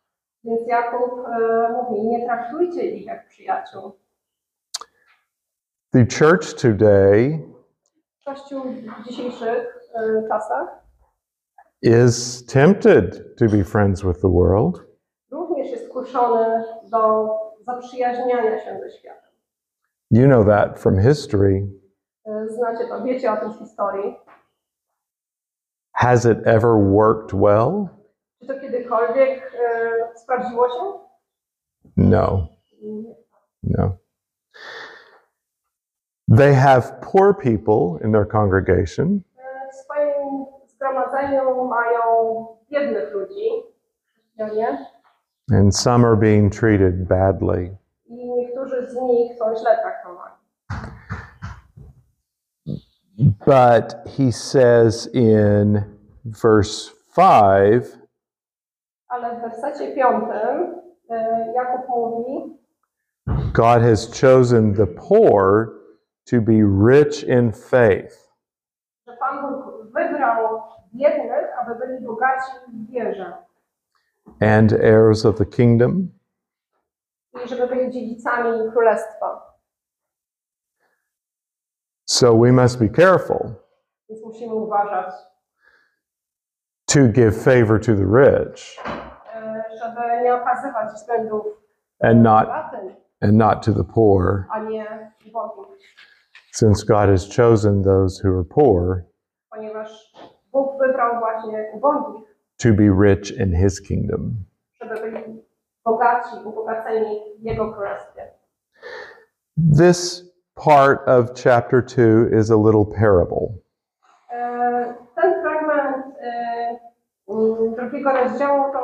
Więc 0.43 0.67
Jakub 0.67 1.11
y, 1.11 1.73
mówi, 1.73 2.01
nie 2.01 2.25
traktujcie 2.25 2.85
ich 2.85 3.05
jak 3.05 3.27
przyjaciół. 3.27 3.91
The 5.97 6.05
church 6.05 6.53
today 6.53 7.39
Kościół 8.25 8.61
w 8.63 9.07
dzisiejszych 9.07 9.89
y, 9.99 10.27
czasach 10.27 10.67
is 11.81 12.45
tempted 12.45 13.35
to 13.37 13.45
be 13.45 13.63
friends 13.63 14.03
with 14.03 14.21
the 14.21 14.29
world. 14.29 14.81
również 15.31 15.71
jest 15.71 15.89
kuszony 15.89 16.63
do 16.91 17.29
zaprzyjaźniania 17.65 18.59
się 18.65 18.79
ze 18.79 18.91
światem. 18.91 19.31
You 20.11 20.25
know 20.27 20.45
that 20.47 20.79
from 20.79 20.99
history. 21.01 21.67
Y, 22.27 22.49
Znacie 22.49 22.87
to, 22.87 23.03
wiecie 23.03 23.31
o 23.31 23.37
tym 23.37 23.53
z 23.53 23.59
historii. 23.59 24.15
Has 25.91 26.25
it 26.25 26.37
ever 26.47 26.71
worked 26.91 27.39
well? 27.39 27.87
Czy 28.41 28.47
to 28.47 28.59
kiedykolwiek 28.59 29.53
y, 29.53 30.19
sprawdziło 30.19 30.69
się? 30.69 30.99
No, 31.97 32.47
Nie. 32.81 33.15
no. 33.63 33.97
They 36.27 36.53
have 36.53 36.99
poor 37.01 37.33
people 37.33 37.99
in 38.05 38.11
their 38.11 38.25
congregation, 38.25 39.23
Y, 39.37 39.69
W 39.71 39.75
swoim 39.75 40.45
zgromadzeniu 40.67 41.65
mają 41.67 42.45
biednych 42.71 43.13
ludzi, 43.13 43.49
chrześcijanie, 44.13 44.85
and 45.51 45.75
some 45.75 46.05
are 46.07 46.17
being 46.17 46.53
treated 46.53 47.07
badly. 47.07 47.77
i 48.05 48.15
niektórzy 48.29 48.87
z 48.91 48.95
nich 48.95 49.37
są 49.37 49.55
źle 49.55 49.77
traktowani. 49.81 50.35
But 53.45 53.95
he 54.17 54.31
says 54.31 55.07
in 55.13 55.81
verse 56.25 56.91
5 57.15 57.97
Ale 59.09 59.35
w 59.39 59.41
wersecie 59.41 59.95
piątym 59.95 60.75
Jakub 61.55 61.89
mówi, 61.89 62.57
God 63.53 63.81
has 63.81 64.21
chosen 64.21 64.73
the 64.73 64.87
poor 64.87 65.73
to 66.27 66.41
be 66.41 66.61
rich 66.61 67.23
in 67.23 67.51
faith. 67.51 68.27
And 74.41 74.73
heirs 74.73 75.25
of 75.25 75.37
the 75.37 75.45
kingdom. 75.45 76.11
So 82.05 82.33
we 82.33 82.51
must 82.51 82.79
be 82.79 82.89
careful 82.89 83.59
to 86.87 87.07
give 87.11 87.41
favor 87.41 87.77
to 87.79 87.95
the 87.95 88.05
rich 88.05 88.77
and 92.01 92.23
not, 92.23 92.47
and 93.21 93.37
not 93.37 93.63
to 93.63 93.71
the 93.71 93.83
poor 93.83 94.47
since 96.59 96.83
God 96.83 97.09
has 97.09 97.27
chosen 97.27 97.83
those 97.83 98.19
who 98.23 98.29
are 98.39 98.43
poor 98.43 99.05
Ponieważ 99.49 100.13
Bóg 100.51 100.79
wybrał 100.79 101.19
właśnie 101.19 101.71
ubogich, 101.73 102.27
to 102.57 102.69
be 102.73 102.89
rich 103.07 103.31
in 103.39 103.53
his 103.55 103.81
kingdom. 103.81 104.35
żeby 104.81 104.95
byli 105.01 105.43
bogaci, 105.85 106.35
ubogaceni 106.45 107.19
w 107.39 107.43
Jego 107.43 107.73
królestwie. 107.73 108.31
This 109.77 110.23
part 110.55 111.07
of 111.07 111.33
chapter 111.43 111.81
2 111.85 112.37
is 112.39 112.51
a 112.51 112.55
little 112.57 112.85
parable. 112.85 113.47
E, 114.31 114.93
Ten 115.15 115.41
fragment 115.41 116.05
e, 116.21 116.79
mm, 117.29 117.75
drugiego 117.75 118.11
rozdziału 118.11 118.71
to 118.73 118.81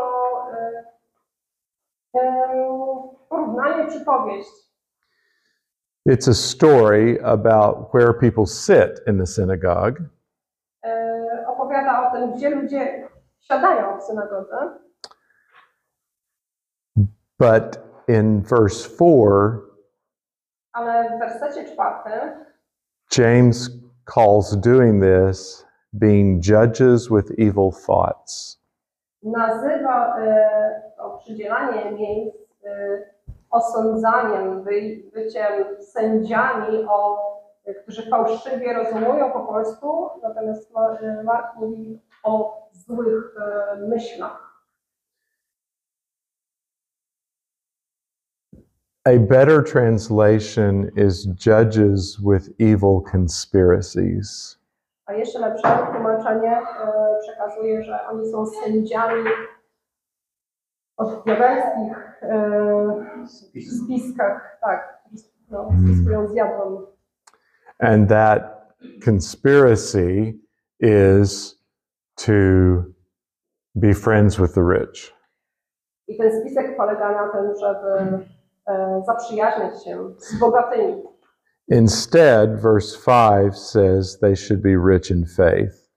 e, 0.54 0.84
em, 2.14 2.50
porównanie, 3.30 3.88
przypowieść. 3.88 4.73
It's 6.06 6.28
a 6.28 6.34
story 6.34 7.18
about 7.20 7.94
where 7.94 8.14
people 8.14 8.46
sit 8.46 9.00
in 9.08 9.18
the 9.18 9.26
synagogue 9.28 10.02
E, 10.86 11.46
Opowiada 11.48 12.10
o 12.10 12.12
tym, 12.12 12.34
gdzie 12.36 12.50
ludzie 12.50 13.08
siadają 13.40 14.00
w 14.00 14.04
synagodze, 14.04 14.80
But 17.40 17.78
in 18.08 18.42
verse 18.42 18.90
4, 18.90 19.60
ale 20.74 21.18
w 21.18 21.20
wersecie 21.20 21.66
czwartym 21.74 22.46
James 23.18 23.70
calls 24.06 24.56
doing 24.58 25.02
this 25.04 25.66
being 25.94 26.42
judges 26.42 27.10
with 27.10 27.32
evil 27.40 27.72
thoughts. 27.72 28.60
nazywa 29.24 30.18
e, 30.20 30.82
to 30.98 31.18
przydzielanie 31.18 31.92
miejsc 31.92 32.38
e, 32.66 33.04
osądzaniem, 33.54 34.64
by, 34.64 35.04
byciem 35.14 35.82
sędziami, 35.82 36.86
o, 36.90 37.18
którzy 37.82 38.10
fałszywie 38.10 38.74
rozumują 38.74 39.32
po 39.32 39.40
polsku, 39.40 40.10
natomiast 40.22 40.72
e, 41.02 41.24
Mark 41.24 41.56
mówi 41.56 42.02
o 42.24 42.64
złych 42.72 43.36
e, 43.38 43.76
myślach. 43.76 44.54
A 49.06 49.20
better 49.20 49.64
translation 49.64 50.90
is 50.96 51.26
judges 51.26 52.18
with 52.22 52.50
evil 52.60 53.02
conspiracies. 53.12 54.60
A 55.06 55.14
jeszcze 55.14 55.40
lepsze 55.40 55.88
tłumaczenie 55.94 56.52
e, 56.52 56.64
przekazuje, 57.22 57.84
że 57.84 58.08
oni 58.08 58.32
są 58.32 58.46
sędziami 58.46 59.24
o 60.98 61.24
spiskach, 63.68 64.58
tak, 64.62 65.04
no, 65.52 65.70
mm. 65.70 65.86
spiskują 65.86 66.28
z 66.28 66.34
diabłem. 66.34 66.86
And 67.80 68.10
that 68.10 68.42
conspiracy 69.06 70.40
is 70.80 71.60
to 72.16 72.34
be 73.76 73.94
friends 73.94 74.38
with 74.38 74.54
the 74.54 74.62
rich. 74.62 75.14
I 76.08 76.18
ten 76.18 76.42
spisek 76.42 76.78
polega 76.78 77.12
na 77.12 77.32
tym, 77.32 77.56
żeby 77.56 78.26
zaprzyjaźniać 79.06 79.84
się 79.84 80.14
z 80.18 80.40
bogatymi. 80.40 81.04
Instead, 81.68 82.62
verse 82.62 82.98
5 83.06 83.58
says 83.58 84.20
they 84.20 84.36
should 84.36 84.62
be 84.62 84.76
rich 84.76 85.12
in 85.12 85.26
faith. 85.26 85.90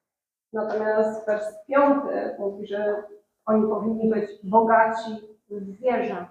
Natomiast 0.52 1.26
wers 1.26 1.44
piąty 1.68 2.36
mówi, 2.38 2.66
że 2.66 3.02
oni 3.46 3.68
powinni 3.68 4.10
być 4.10 4.30
bogaci 4.44 5.38
w 5.50 5.80
wierze. 5.80 6.26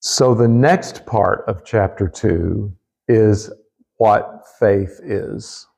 So 0.00 0.34
the 0.34 0.48
next 0.48 1.04
part 1.06 1.48
of 1.48 1.62
chapter 1.64 2.10
2 2.10 2.70
is 3.08 3.52
what 4.00 4.48
faith 4.58 5.00
is. 5.00 5.70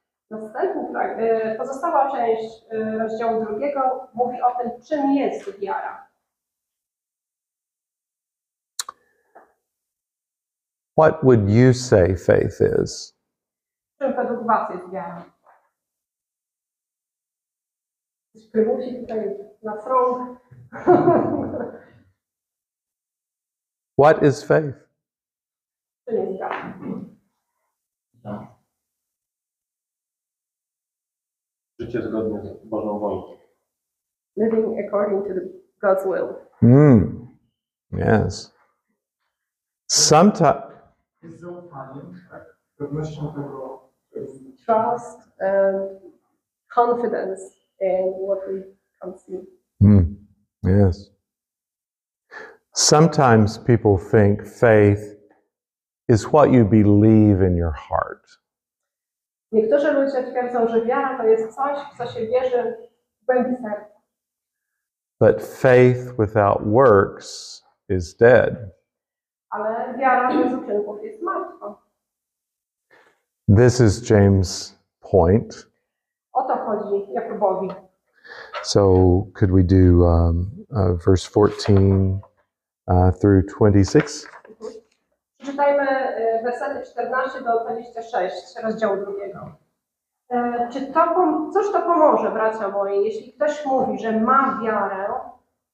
Pozostała 1.58 2.11
część 2.11 2.64
rozdziału 2.98 3.44
drugiego 3.44 4.08
mówi 4.14 4.42
o 4.42 4.50
tym, 4.62 4.70
czym 4.82 5.12
jest 5.12 5.58
wiara. 5.58 6.06
What 10.98 11.22
would 11.22 11.50
you 11.50 11.74
say 11.74 12.16
faith 12.16 12.61
is? 12.82 13.18
Czym 13.98 14.16
według 14.16 14.46
Was 14.46 14.74
jest 14.74 14.90
wiara? 14.90 15.24
Prymusi 18.53 19.01
tutaj 19.01 19.37
na 19.62 19.77
front. 19.77 20.38
What 23.99 24.23
is 24.23 24.45
faith? 24.45 24.79
Czym 26.09 26.16
jest 26.16 26.38
wiara? 26.40 26.75
Życie 31.81 32.03
zgodnie 32.03 32.40
z 32.42 32.66
Bożą 32.66 32.99
wolą. 32.99 33.37
Living 34.37 34.79
according 34.87 35.27
to 35.29 35.35
the 35.35 35.40
God's 35.83 36.05
will. 36.05 36.35
Mm. 36.62 37.29
Yes. 37.92 38.55
Sometimes, 39.90 40.62
Jest 41.23 41.40
zaufaniem, 41.40 42.14
tak? 42.31 42.57
Pewnością 42.77 43.35
tego, 43.35 43.88
Trust 44.66 45.18
and 45.40 45.90
confidence 46.75 47.62
in 47.80 48.14
what 48.18 48.38
we 48.48 48.62
can 49.00 49.18
see. 49.18 49.40
Mm. 49.82 50.16
Yes. 50.62 51.11
Sometimes 52.74 53.58
people 53.58 53.98
think 53.98 54.46
faith 54.46 55.16
is 56.08 56.32
what 56.32 56.50
you 56.52 56.64
believe 56.64 57.42
in 57.42 57.56
your 57.56 57.72
heart. 57.72 58.22
Niektórzy 59.52 59.92
ludzie 59.92 60.30
twierdzą, 60.30 60.68
że 60.68 60.85
wiara 60.85 61.18
to 61.18 61.26
jest 61.26 61.56
coś, 61.56 61.78
w 61.94 61.98
co 61.98 62.06
się 62.06 62.26
wierzy 62.26 62.88
w 63.22 63.26
głębi 63.26 63.56
serca. 63.56 63.92
But 65.20 65.42
faith 65.42 66.16
without 66.18 66.62
works 66.64 67.62
is 67.88 68.16
dead. 68.16 68.54
Ale 69.50 69.98
wiara 69.98 70.42
bez 70.42 70.54
uczynków 70.54 71.04
jest 71.04 71.22
martwa. 71.22 71.82
This 73.56 73.80
is 73.80 74.11
James' 74.11 74.74
point. 75.00 75.71
O 76.42 76.46
to 76.48 76.57
chodzi 76.57 77.12
Jakubowi. 77.12 77.68
So, 78.62 78.81
could 79.35 79.50
we 79.52 79.62
do 79.62 80.05
um, 80.05 80.50
uh, 80.70 80.92
verse 81.07 81.31
14 81.31 82.20
uh, 82.88 83.11
through 83.20 83.42
26? 83.59 84.26
Przeczytajmy 85.38 85.88
e, 85.90 86.42
wersety 86.42 86.87
14 86.90 87.40
do 87.40 87.61
26 87.64 88.35
rozdziału 88.62 88.96
drugiego. 88.96 89.52
E, 90.31 90.68
Czy 90.72 90.87
to, 90.87 91.00
cóż 91.52 91.72
to 91.72 91.83
pomoże, 91.83 92.31
bracia 92.31 92.68
moi, 92.68 93.05
jeśli 93.05 93.33
ktoś 93.33 93.66
mówi, 93.66 93.98
że 93.98 94.20
ma 94.20 94.61
wiarę, 94.64 95.07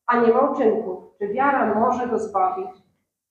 a 0.07 0.17
nie 0.21 0.33
ma 0.33 0.41
uczynków? 0.41 1.05
Czy 1.19 1.29
wiara 1.29 1.75
może 1.75 2.07
go 2.07 2.19
zbawić? 2.19 2.71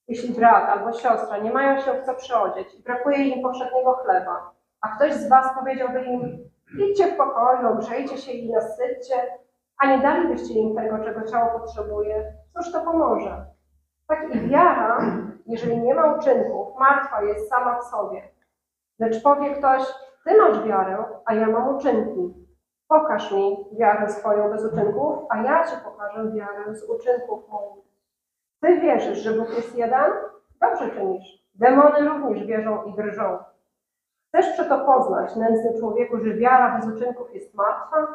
Jeśli 0.07 0.33
brat 0.33 0.69
albo 0.69 0.93
siostra 0.93 1.37
nie 1.37 1.51
mają 1.53 1.81
się 1.81 1.93
w 1.93 2.05
co 2.05 2.13
przyodzieć 2.13 2.73
i 2.79 2.83
brakuje 2.83 3.17
im 3.17 3.43
powszedniego 3.43 3.93
chleba, 3.93 4.51
a 4.81 4.95
ktoś 4.95 5.13
z 5.13 5.29
was 5.29 5.45
powiedziałby 5.59 6.03
im, 6.05 6.49
idźcie 6.79 7.07
w 7.07 7.17
pokoju, 7.17 7.67
ogrzejcie 7.67 8.17
się 8.17 8.31
i 8.31 8.51
nasyćcie, 8.51 9.15
a 9.77 9.87
nie 9.87 9.99
dalibyście 9.99 10.53
im 10.53 10.75
tego, 10.75 10.99
czego 10.99 11.21
ciało 11.21 11.59
potrzebuje, 11.59 12.33
cóż 12.53 12.71
to 12.71 12.81
pomoże? 12.81 13.45
Tak 14.07 14.35
i 14.35 14.39
wiara, 14.39 14.99
jeżeli 15.45 15.81
nie 15.81 15.93
ma 15.93 16.15
uczynków, 16.15 16.79
martwa 16.79 17.21
jest 17.21 17.49
sama 17.49 17.79
w 17.79 17.83
sobie. 17.83 18.21
Lecz 18.99 19.23
powie 19.23 19.55
ktoś, 19.55 19.83
ty 20.25 20.37
masz 20.37 20.63
wiarę, 20.63 21.03
a 21.25 21.33
ja 21.33 21.47
mam 21.47 21.75
uczynki. 21.75 22.47
Pokaż 22.87 23.31
mi 23.31 23.65
wiarę 23.79 24.09
swoją 24.09 24.51
bez 24.51 24.73
uczynków, 24.73 25.15
a 25.29 25.41
ja 25.41 25.63
ci 25.65 25.75
pokażę 25.83 26.31
wiarę 26.31 26.75
z 26.75 26.89
uczynków 26.89 27.49
moich. 27.49 27.85
Ty 28.61 28.79
wierzysz, 28.79 29.17
że 29.17 29.31
Bóg 29.31 29.49
jest 29.49 29.75
jeden? 29.75 30.11
Dobrze 30.61 30.89
czynisz. 30.89 31.47
Demony 31.55 32.09
również 32.09 32.45
wierzą 32.45 32.83
i 32.83 32.93
drżą. 32.93 33.37
Chcesz 34.37 34.53
przeto 34.53 34.79
poznać, 34.85 35.35
nędzny 35.35 35.79
człowieku, 35.79 36.17
że 36.17 36.33
wiara 36.33 36.77
bez 36.79 36.95
uczynków 36.95 37.33
jest 37.33 37.53
martwa? 37.53 38.07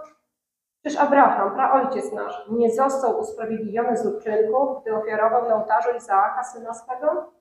Czyż 0.84 0.96
Abraham, 0.96 1.54
praojciec 1.54 2.12
nasz, 2.12 2.46
nie 2.50 2.70
został 2.70 3.20
usprawiedliwiony 3.20 3.96
z 3.96 4.06
uczynków, 4.06 4.82
gdy 4.82 4.96
ofiarował 4.96 5.48
na 5.48 5.54
ołtarzu 5.54 5.88
Izaaka, 5.96 6.44
syna 6.44 6.74
swego? 6.74 7.32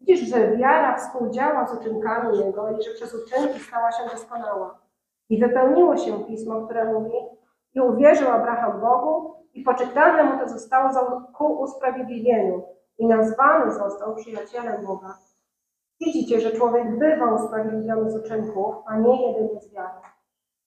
Widzisz, 0.00 0.28
że 0.28 0.56
wiara 0.56 0.96
współdziała 0.96 1.66
z 1.66 1.74
uczynkami 1.74 2.38
jego 2.38 2.70
i 2.70 2.82
że 2.82 2.90
przez 2.90 3.14
uczynki 3.14 3.60
stała 3.60 3.92
się 3.92 4.02
doskonała. 4.12 4.78
I 5.28 5.40
wypełniło 5.40 5.96
się 5.96 6.24
pismo, 6.24 6.60
które 6.60 6.84
mówi, 6.92 7.16
i 7.74 7.80
uwierzył 7.80 8.28
Abraham 8.28 8.80
Bogu 8.80 9.34
i 9.54 9.62
poczytane 9.62 10.24
mu 10.24 10.38
to 10.40 10.48
zostało 10.48 10.92
za- 10.92 11.22
ku 11.36 11.44
usprawiedliwieniu 11.60 12.62
i 12.98 13.06
nazwany 13.06 13.72
został 13.72 14.14
przyjacielem 14.14 14.86
Boga. 14.86 15.14
Widzicie, 16.00 16.40
że 16.40 16.50
człowiek 16.50 16.98
bywa 16.98 17.34
usprawiedliwiony 17.34 18.10
z 18.10 18.16
uczynków, 18.16 18.74
a 18.86 18.98
nie 18.98 19.26
jedynie 19.26 19.60
z 19.60 19.72
wiary. 19.72 20.00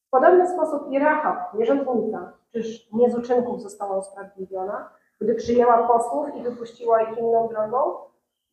W 0.08 0.10
podobny 0.10 0.48
sposób 0.48 0.91
i 0.91 1.00
Rahab, 1.00 1.54
nierządnica, 1.54 2.34
czyż 2.54 2.91
nie 2.94 3.12
z 3.12 3.17
uczynków 3.17 3.62
została 3.62 3.98
usprawiedliwiona, 3.98 4.89
gdy 5.22 5.36
przyjęła 5.36 5.88
posłów 5.88 6.36
i 6.36 6.44
wypuściła 6.44 7.02
ich 7.02 7.17
inną 7.17 7.48
drogą? 7.48 7.78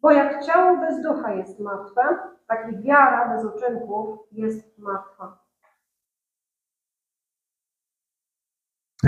Bo 0.01 0.11
jak 0.11 0.45
ciało 0.45 0.77
bez 0.77 1.03
ducha 1.03 1.33
jest 1.33 1.61
martwe, 1.61 2.19
tak 2.47 2.73
i 2.73 2.83
wiara 2.83 3.37
bez 3.37 3.55
uczynków 3.55 4.19
jest 4.33 4.79
martwa. 4.79 5.39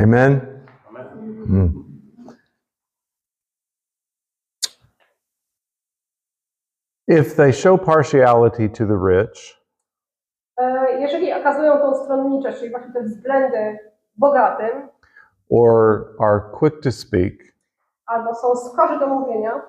Amen? 0.03 0.41
Amen. 0.89 1.07
Hmm. 1.47 1.90
If 7.11 7.35
they 7.37 7.53
show 7.53 7.77
partiality 7.79 8.69
to 8.71 8.87
the 8.87 8.97
rich, 8.97 9.57
E, 10.57 11.01
Jeżeli 11.01 11.33
okazują 11.33 11.79
tą 11.79 12.05
stronniczość, 12.05 12.59
czyli 12.59 12.71
właśnie 12.71 12.93
te 12.93 13.03
względy 13.03 13.79
bogatym, 14.17 14.89
or 15.51 16.07
are 16.21 16.41
quick 16.59 16.83
to 16.83 16.93
speak, 16.93 17.33
albo 18.07 18.35
są 18.35 18.57
skorzy 18.57 18.99
do 18.99 19.07
mówienia, 19.07 19.63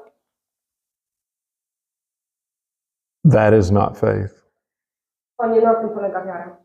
that 3.32 3.54
is 3.54 3.72
not 3.72 3.98
faith. 3.98 4.42
to 5.38 5.48
nie 5.48 5.62
na 5.62 5.76
tym 5.76 5.90
polega 5.90 6.26
wiara. 6.26 6.58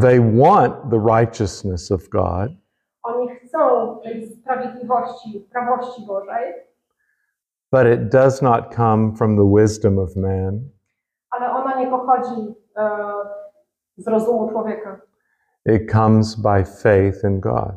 They 0.00 0.20
want 0.20 0.90
the 0.90 0.98
righteousness 0.98 1.90
of 1.92 2.08
God, 2.08 2.50
Oni 3.02 3.28
chcą 3.36 3.98
tej 4.02 4.30
sprawiedliwości, 4.30 5.48
prawości 5.52 6.06
Bożej, 6.06 6.54
but 7.70 7.86
it 7.86 8.10
does 8.12 8.42
not 8.42 8.74
come 8.74 9.16
from 9.16 9.36
the 9.36 9.44
wisdom 9.44 9.98
of 9.98 10.16
man. 10.16 10.70
ale 11.30 11.50
ona 11.50 11.80
nie 11.80 11.86
pochodzi 11.90 12.54
z 13.96 14.08
rozumu 14.08 14.50
człowieka. 14.50 15.00
It 15.66 15.90
comes 15.92 16.36
by 16.36 16.64
faith 16.64 17.24
in 17.24 17.40
God. 17.40 17.76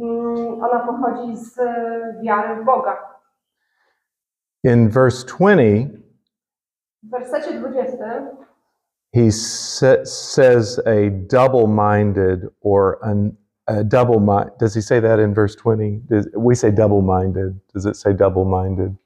Mm, 0.00 0.62
Ona 0.62 0.86
pochodzi 0.86 1.36
z 1.36 1.56
wiary 2.22 2.62
w 2.62 2.64
Boga. 2.64 2.96
In 4.64 4.88
verse 4.88 5.26
20, 5.26 5.88
W 7.02 7.10
wersecie 7.10 7.60
20 7.60 8.36
he 9.14 9.30
sa- 9.32 10.04
says 10.04 10.78
a 10.86 11.10
double 11.10 11.66
minded 11.66 12.48
or 12.60 12.98
an, 13.02 13.36
a 13.68 13.84
double 13.84 14.20
mind. 14.20 14.50
Does 14.58 14.74
he 14.74 14.80
say 14.80 15.00
that 15.00 15.18
in 15.18 15.34
verse 15.34 15.54
20? 15.54 16.02
Does, 16.08 16.28
we 16.36 16.54
say 16.54 16.70
double 16.70 17.02
minded. 17.02 17.60
Does 17.74 17.86
it 17.86 17.96
say 17.96 18.12
double 18.12 18.44
minded? 18.44 18.96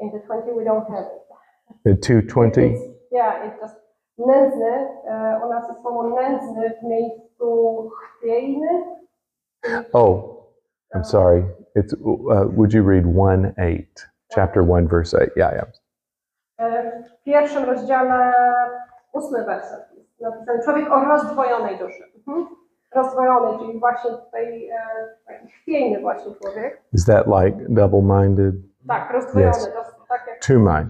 in 0.00 0.10
the 0.12 0.18
20 0.26 0.52
we 0.52 0.64
don't 0.64 0.88
have 0.90 1.04
it. 1.04 1.88
In 1.88 2.00
220? 2.00 2.60
It's, 2.60 2.82
yeah, 3.12 3.46
it's 3.46 3.60
just 3.60 3.76
nędzny. 4.18 4.88
E, 5.08 5.40
u 5.44 5.48
nas 5.48 5.68
jest 5.68 5.82
słowo 5.82 6.02
nędzny 6.02 6.70
w 6.80 6.82
miejscu 6.82 7.90
chwiejny. 7.98 8.84
Oh, 9.92 10.46
I'm 10.94 11.04
sorry. 11.04 11.44
It's 11.74 11.94
uh, 11.94 12.46
would 12.56 12.72
you 12.72 12.82
read 12.82 13.06
1 13.06 13.54
8, 13.58 13.86
chapter 14.34 14.62
1, 14.62 14.88
verse 14.88 15.14
8? 15.14 15.30
Yeah, 15.36 15.52
yeah. 15.52 15.66
W 17.20 17.24
pierwszym 17.24 17.64
rozdziale, 17.64 18.32
ósmy 19.12 19.44
werset 19.44 19.96
napisany 20.20 20.62
człowiek 20.64 20.92
o 20.92 21.04
rozdwojonej 21.04 21.78
duszy. 21.78 22.02
Mhm. 22.28 22.46
Rozdwojonej, 22.94 23.58
czyli 23.58 23.80
właśnie 23.80 24.10
tutaj 24.10 24.68
e, 24.68 24.78
taki 25.26 25.48
chwiejny 25.48 26.00
właśnie 26.00 26.34
człowiek. 26.34 26.82
Is 26.92 27.04
that 27.06 27.26
like 27.26 27.66
double 27.68 28.02
minded? 28.02 28.54
Tak, 28.88 29.10
rozdwojony. 29.10 29.50
Yes. 29.50 29.72
To 29.74 30.04
tak 30.08 30.26
jak 30.26 30.38
Two 30.40 30.58
mind. 30.58 30.88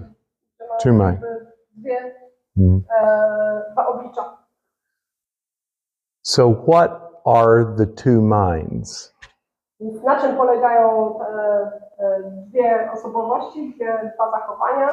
że 0.61 0.67
ma 0.69 0.77
Two 0.77 0.93
mind. 0.93 1.23
jakby 1.23 1.47
Dwie, 1.77 2.15
Mhm. 2.57 2.83
e, 3.01 3.63
dwa 3.73 3.87
oblicza. 3.89 4.37
So, 6.23 6.55
what 6.69 6.91
are 7.25 7.65
the 7.79 7.87
two 7.87 8.21
minds? 8.23 9.17
Na 10.05 10.21
czym 10.21 10.37
polegają 10.37 11.19
te 11.19 11.27
e, 11.99 12.21
dwie 12.47 12.91
osobowości, 12.93 13.75
dwie, 13.75 14.13
dwa 14.15 14.31
zachowania? 14.31 14.89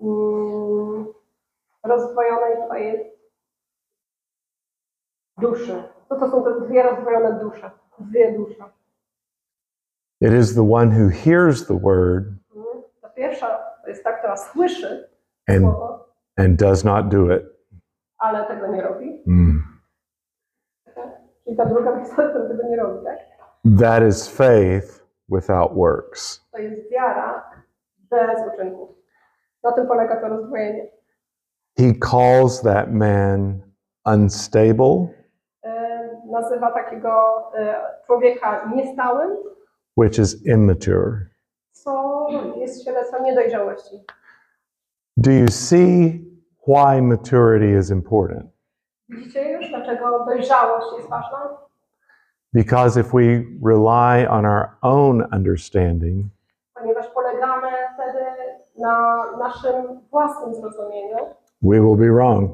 Mm, 0.00 1.06
Rozdwojonej 1.84 2.56
tutaj 2.62 2.84
jest 2.84 3.19
duszy. 5.40 5.82
Co 6.08 6.16
to 6.16 6.30
są 6.30 6.44
te 6.44 6.60
dwie 6.66 6.82
rozdwojone 6.82 7.40
dusze? 7.40 7.70
Dwie 7.98 8.32
dusze. 8.38 8.64
It 10.20 10.32
is 10.32 10.54
the 10.54 10.72
one 10.72 10.90
who 10.90 11.08
hears 11.24 11.66
the 11.66 11.78
word 11.78 12.24
Mhm. 12.56 12.82
Ta 13.02 13.08
pierwsza 13.08 13.58
jest 13.86 14.04
ta, 14.04 14.12
która 14.12 14.36
słyszy 14.36 15.08
and, 15.48 15.60
słowo, 15.60 16.06
and 16.36 16.60
does 16.60 16.84
not 16.84 17.08
do 17.08 17.36
it. 17.36 17.42
ale 18.18 18.44
tego 18.46 18.66
nie 18.66 18.82
robi. 18.82 19.22
Mm. 19.26 19.62
Czyli 21.44 21.56
ta 21.56 21.66
druga 21.66 21.92
to 21.92 21.98
jest 21.98 22.16
ta, 22.16 22.28
która 22.28 22.48
tego 22.48 22.62
nie 22.68 22.76
robi, 22.76 23.04
tak? 23.04 23.18
That 23.80 24.02
is 24.08 24.28
faith 24.28 25.06
without 25.28 25.74
works. 25.74 26.46
To 26.52 26.58
jest 26.58 26.90
wiara 26.90 27.50
bez 28.10 28.40
uczynków. 28.54 28.88
Na 29.62 29.72
tym 29.72 29.86
polega 29.86 30.20
to 30.20 30.28
rozdwojenie. 30.28 30.86
He 31.78 31.92
calls 32.10 32.62
that 32.62 32.92
man 32.92 33.60
unstable, 34.06 35.08
nazywa 36.30 36.70
takiego 36.72 37.42
e, 37.54 37.74
człowieka 38.06 38.70
niestałym, 38.76 39.30
which 39.96 40.18
is 40.18 40.46
immature. 40.46 41.12
co 41.72 42.26
jest 42.56 42.82
świadectwem 42.82 43.24
niedojrzałości. 43.24 44.04
Do 45.16 45.30
you 45.30 45.48
see 45.48 46.20
why 46.68 47.02
maturity 47.02 47.78
is 47.78 47.90
important? 47.90 48.50
Widzicie 49.08 49.52
już, 49.52 49.68
dlaczego 49.68 50.24
dojrzałość 50.24 50.86
jest 50.96 51.08
ważna? 51.10 51.56
Because 52.52 53.00
if 53.00 53.10
we 53.12 53.42
rely 53.68 54.28
on 54.30 54.46
our 54.46 54.68
own 54.82 55.26
understanding, 55.32 56.26
Ponieważ 56.74 57.06
polegamy 57.08 57.68
wtedy 57.94 58.24
na 58.78 59.24
naszym 59.38 60.00
własnym 60.10 60.54
zrozumieniu, 60.54 61.16
we 61.62 61.80
will 61.80 61.96
be 61.96 62.12
wrong. 62.14 62.50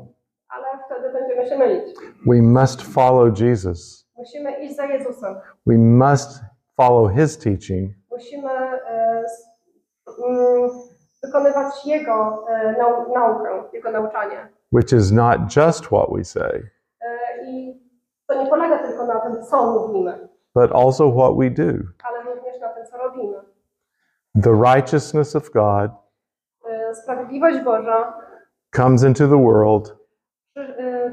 We 2.27 2.43
must 2.43 2.83
follow 2.83 3.31
Jesus. 3.41 4.07
Musimy 4.17 4.53
iść 4.65 4.77
za 4.77 4.87
Jezusem. 4.87 5.35
We 5.67 5.79
must 5.79 6.41
follow 6.77 7.11
his 7.13 7.39
teaching 7.39 7.91
Musimy 8.11 8.49
e, 8.89 9.25
mm, 10.29 10.71
wykonywać 11.25 11.87
Jego 11.87 12.47
e, 12.51 12.75
nau- 12.79 13.15
naukę, 13.15 13.63
Jego 13.73 13.91
nauczanie. 13.91 14.49
which 14.73 14.93
is 14.93 15.13
not 15.13 15.57
just 15.57 15.85
what 15.87 16.09
we 16.17 16.25
say, 16.25 16.71
E, 17.01 17.47
I 17.47 17.81
to 18.27 18.43
nie 18.45 18.51
polega 18.51 18.79
tylko 18.79 19.07
na 19.07 19.21
tym, 19.21 19.45
co 19.45 19.67
mówimy, 19.73 20.29
but 20.55 20.73
also 20.73 21.11
what 21.13 21.37
we 21.39 21.51
do. 21.51 21.73
ale 22.05 22.23
również 22.35 22.61
na 22.61 22.69
tym, 22.69 22.87
co 22.87 22.97
robimy. 22.99 23.37
The 24.43 24.51
righteousness 24.75 25.37
of 25.37 25.51
God 25.51 25.91
Sprawiedliwość 27.03 27.59
Boża 27.65 28.15
comes 28.77 29.03
into 29.03 29.29
the 29.29 29.43
world 29.45 29.96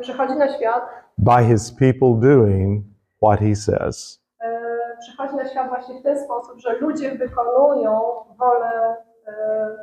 przychodzi 0.04 0.36
na 0.36 0.58
świat, 0.58 0.84
by 1.18 1.44
his 1.46 1.72
people 1.72 2.14
doing 2.36 2.86
what 3.22 3.40
he 3.40 3.56
says. 3.56 4.24
e, 4.40 4.98
przychodzi 5.00 5.36
na 5.36 5.50
świat 5.50 5.70
właśnie 5.70 6.00
w 6.00 6.04
ten 6.04 6.20
sposób, 6.26 6.60
że 6.60 6.74
ludzie 6.80 7.16
wykonują 7.16 8.02
wolę, 8.40 8.96
e, 9.28 9.76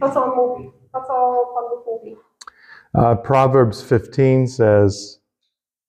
to 0.00 0.10
co 0.10 0.24
On 0.24 0.36
mówi, 0.36 0.72
to 0.92 1.00
co 1.02 1.12
Pan 1.54 1.64
Bóg 1.70 1.86
mówi. 1.86 2.16
Uh, 2.94 3.22
Proverbs 3.22 3.82
15 3.88 4.46
says, 4.48 5.20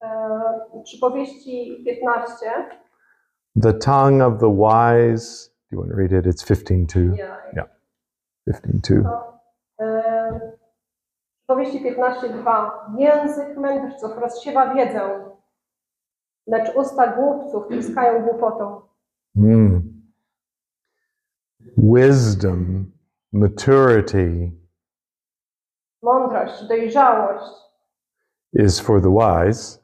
E, 0.01 0.81
Przypowieści 0.83 1.83
15, 1.85 2.45
The 3.61 3.73
tongue 3.73 4.21
of 4.27 4.39
the 4.39 4.49
wise, 4.49 5.49
do 5.71 5.75
you 5.77 5.79
want 5.79 5.91
to 5.91 5.97
read 5.97 6.11
it? 6.11 6.25
It's 6.25 6.43
15 6.47 6.85
2. 6.85 7.15
ja, 7.53 7.65
15 8.45 9.01
2. 9.01 9.34
to, 11.47 11.55
Przypowieści 11.55 11.83
15:2 11.83 12.71
Język 12.97 13.57
mędrców 13.57 14.17
rozsiewa 14.17 14.73
wiedzę, 14.73 15.31
lecz 16.47 16.75
usta 16.75 17.07
głupców 17.07 17.67
piskają 17.67 18.23
głupotą. 18.25 18.81
Mm. 19.37 19.95
Wisdom, 21.77 22.91
maturity 23.33 24.51
Mądrość, 26.03 26.67
dojrzałość 26.67 27.51
is 28.53 28.79
for 28.79 29.01
the 29.01 29.09
wise. 29.09 29.79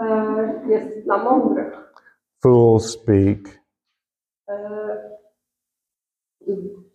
e, 0.00 0.62
jest 0.68 1.04
dla 1.04 1.18
mądrych. 1.18 1.92
Fools 2.42 2.90
speak 2.90 3.38
E, 4.48 5.18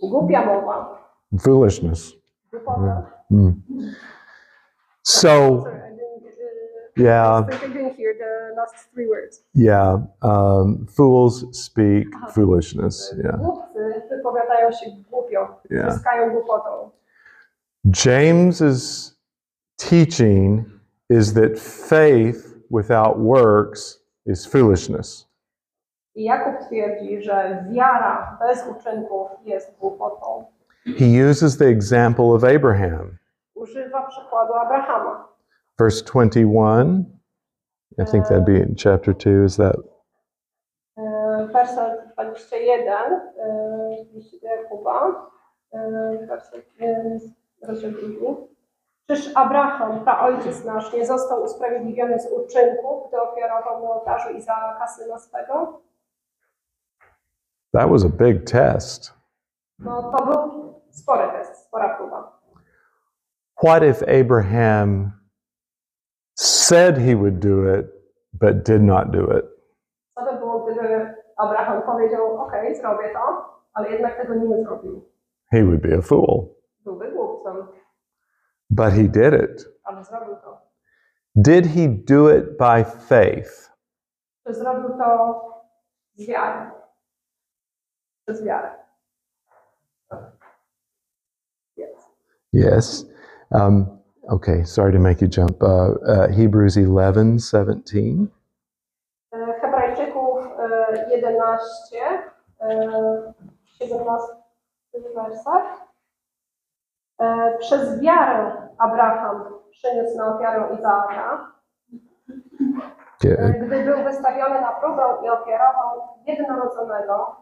Głupia 0.02 0.46
mowa, 0.46 1.10
foolishness. 1.40 2.14
głupota. 2.52 3.13
Mm. 3.34 3.54
So, 5.04 5.64
Sorry, 5.64 5.82
I 5.82 5.90
didn't 5.90 6.98
e, 6.98 7.04
Yeah, 7.04 7.42
Think 7.50 7.64
again 7.64 7.94
here, 7.98 8.14
the 8.18 8.56
last 8.56 8.76
three 8.94 9.08
words. 9.08 9.44
yeah. 9.54 9.98
Um, 10.22 10.88
fools 10.88 11.46
speak 11.66 12.08
foolishness. 12.34 13.14
Yeah, 13.24 13.38
Głupcy 13.38 14.02
wypowiadają 14.10 14.72
się 14.72 14.86
głupio, 15.10 15.62
Yeah. 15.70 16.00
głupotą. 16.32 16.92
James's 18.06 19.14
teaching 19.78 20.66
is 21.10 21.34
that 21.34 21.60
faith 21.60 22.56
without 22.72 23.18
works 23.20 24.00
is 24.26 24.46
foolishness. 24.46 25.28
I 26.16 26.24
Jakub 26.24 26.68
twierdzi, 26.68 27.24
że 27.24 27.66
wiara 27.72 28.38
bez 28.40 28.64
uczynków 28.68 29.28
jest 29.46 29.78
głupotą. 29.80 30.46
He 30.98 31.30
uses 31.32 31.58
the 31.58 31.66
example 31.68 32.26
of 32.26 32.44
Abraham. 32.44 33.18
Używa 33.56 34.02
przykładu 34.08 34.54
Abrahama. 34.54 35.28
Verse 35.80 36.06
21, 36.06 37.06
I 37.98 38.06
think 38.06 38.26
that'd 38.26 38.46
be 38.46 38.58
in 38.58 38.76
chapter 38.84 39.14
2, 39.14 39.46
is 39.46 39.58
that? 39.58 39.76
E, 40.98 41.48
Werset 41.54 42.14
21 42.14 43.14
e, 43.38 44.06
listu 44.14 44.38
Jakuba. 44.46 45.30
e, 45.74 46.26
Werset 46.28 46.66
e, 46.82 47.20
rozdział 47.68 47.92
drugi. 47.92 48.48
Czyż 49.08 49.32
Abraham, 49.36 50.04
praojciec 50.04 50.64
nasz, 50.66 50.94
nie 50.94 51.06
został 51.06 51.44
usprawiedliwiony 51.44 52.20
z 52.20 52.32
uczynków, 52.32 53.08
gdy 53.08 53.22
ofiarował 53.22 53.84
na 53.84 53.90
ołtarzu 53.90 54.30
Izaaka 54.30 54.88
syna 54.88 55.20
swego? 55.20 55.82
That 57.74 57.90
was 57.90 58.06
a 58.06 58.10
big 58.10 58.52
test. 58.52 59.14
No 59.80 60.12
to 60.12 60.26
był 60.26 60.74
spory 60.90 61.32
test, 61.32 61.66
spora 61.68 61.98
próba. 61.98 62.33
What 63.64 63.82
if 63.84 64.04
Abraham 64.08 65.14
said 66.36 66.98
he 66.98 67.16
would 67.16 67.40
do 67.40 67.66
it, 67.76 67.86
but 68.34 68.66
did 68.66 68.82
not 68.82 69.12
do 69.12 69.32
it? 69.32 69.46
Co 70.16 70.26
by 70.26 70.38
było, 70.40 70.66
gdyby 70.66 71.16
Abraham 71.38 71.82
powiedział, 71.82 72.38
ok, 72.42 72.52
zrobię 72.82 73.14
to, 73.14 73.46
ale 73.74 73.90
jednak 73.92 74.18
tego 74.18 74.36
nie 74.36 74.64
zrobił? 74.64 75.10
He 75.52 75.64
would 75.64 75.82
be 75.82 75.98
a 75.98 76.02
fool. 76.02 76.56
Byłby 76.84 77.12
głupcem, 77.12 77.68
But 78.70 78.94
he 78.94 79.04
did 79.04 79.34
it. 79.34 79.66
ale 79.84 80.04
zrobił 80.04 80.36
to. 80.36 80.62
Did 81.36 81.68
he 81.68 81.88
do 81.88 82.30
it 82.38 82.58
by 82.58 82.84
faith? 82.86 83.72
Czy 84.48 84.54
zrobił 84.54 84.90
to 84.98 85.42
z 86.16 86.28
wiary? 86.28 86.72
Przez 88.26 88.44
wiarę. 88.46 88.76
Yes. 91.78 92.10
Yes. 92.54 93.13
Um, 93.54 94.00
okay, 94.32 94.64
sorry 94.64 94.92
to 94.94 95.00
make 95.00 95.22
you 95.22 95.28
jump. 95.28 95.62
Uh, 95.62 95.94
uh, 96.08 96.28
Hebrews 96.28 96.76
11 96.76 97.40
17. 97.40 98.28
E, 99.34 99.54
Hebrajczyków 99.62 100.40
e, 100.60 101.10
11, 101.10 101.98
e, 102.62 103.34
17 103.80 104.28
werset. 105.16 105.64
E, 107.20 107.58
Przez 107.60 108.02
wiarę 108.02 108.70
Abraham 108.78 109.44
przyniósł 109.72 110.18
na 110.18 110.36
ofiarę 110.36 110.78
Izaaka, 110.80 111.52
gdy 113.66 113.84
był 113.86 114.04
wystawiony 114.04 114.62
na 114.62 114.72
próbę 114.72 115.04
i 115.26 115.30
ofiarował 115.30 116.02
jednorodzonego, 116.28 117.36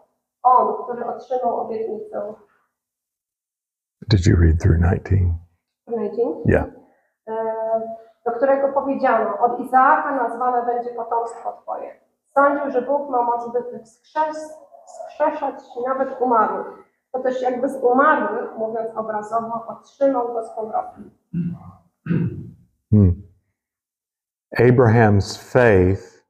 on, 0.44 0.84
który 0.84 1.06
otrzymał 1.06 1.60
obietnicę. 1.60 2.34
Did 4.10 4.26
you 4.26 4.36
read 4.36 4.60
through 4.60 4.80
19? 4.80 5.51
19. 5.92 6.22
Yeah. 6.46 6.66
E, 7.28 7.34
do 8.26 8.32
którego 8.32 8.74
powiedziano, 8.74 9.38
od 9.40 9.60
Izaaka 9.60 10.16
nazwane 10.16 10.66
będzie 10.66 10.90
potomstwo 10.90 11.54
Twoje. 11.54 11.96
Sądził, 12.36 12.72
że 12.72 12.82
Bóg 12.82 13.10
ma 13.10 13.22
moc, 13.22 13.54
by 13.54 13.80
wskrzes, 13.84 14.60
wskrzeszać 14.86 15.56
nawet 15.88 16.22
umarłych. 16.22 16.68
To 17.12 17.20
też 17.20 17.42
jakby 17.42 17.70
z 17.70 17.84
umarłych, 17.84 18.58
mówiąc 18.58 18.98
obrazowo, 18.98 19.66
otrzymał 19.68 20.34
go 20.34 20.44
z 20.44 20.50
powrotem. 20.50 21.12
Hmm. 22.92 23.24
Abraham's 24.60 25.38
faith 25.38 26.26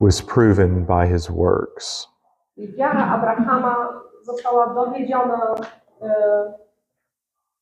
was 0.00 0.22
proven 0.22 0.84
by 0.84 1.06
his 1.06 1.30
works. 1.30 2.08
I 2.56 2.68
wiara 2.68 3.06
Abrahama 3.06 4.02
została 4.22 4.74
dowiedziona, 4.74 5.54
e, 6.02 6.52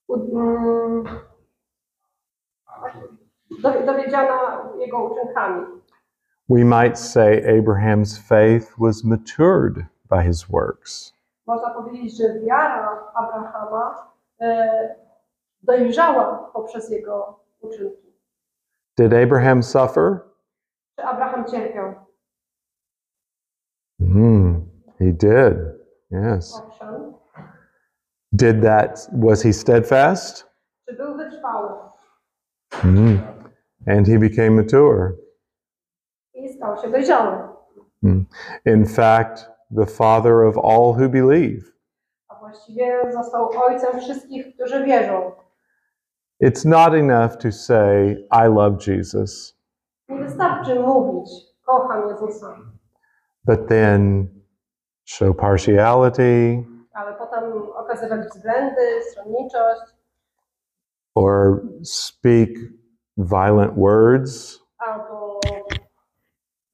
mm, 0.08 1.04
do, 3.62 3.86
dowiedziona 3.86 4.68
jego 4.78 5.04
uczynkami. 5.04 5.66
We 6.48 6.64
might 6.64 6.98
say 6.98 7.42
Abraham's 7.58 8.18
faith 8.18 8.74
was 8.78 9.04
matured 9.04 9.86
by 10.08 10.22
his 10.22 10.48
works. 10.48 11.12
Można 11.46 11.70
powiedzieć, 11.70 12.16
że 12.18 12.40
wiara 12.40 13.12
Abrahama 13.14 14.12
e, 14.40 14.94
dojrzała 15.62 16.50
poprzez 16.52 16.90
jego 16.90 17.40
uczynki. 17.60 18.12
Did 18.98 19.12
Abraham 19.12 19.62
suffer? 19.62 20.20
Czy 20.96 21.04
Abraham 21.04 21.44
cierpiał? 21.44 21.94
Hmm, 24.00 24.68
he 24.98 25.12
did. 25.12 25.56
Yes 26.10 26.62
did 28.34 28.62
that, 28.62 28.98
was 29.12 29.42
he 29.42 29.52
steadfast? 29.52 30.44
Mm-hmm. 32.72 33.48
And 33.86 34.06
he 34.06 34.16
became 34.16 34.56
mature. 34.56 35.16
Hmm. 38.02 38.22
In 38.64 38.84
fact, 38.84 39.46
the 39.70 39.86
father 39.86 40.42
of 40.42 40.56
all 40.56 40.94
who 40.94 41.08
believe. 41.08 41.70
It's 46.38 46.64
not 46.64 46.94
enough 46.94 47.38
to 47.38 47.50
say, 47.50 48.16
I 48.30 48.46
love 48.48 48.78
Jesus. 48.80 49.54
But 53.44 53.68
then 53.68 54.30
show 55.04 55.32
partiality 55.32 56.64
względy, 58.00 59.02
stronniczość, 59.10 59.82
or 61.14 61.62
speak 61.84 62.50
violent 63.16 63.74
words. 63.76 64.60
albo 64.78 65.40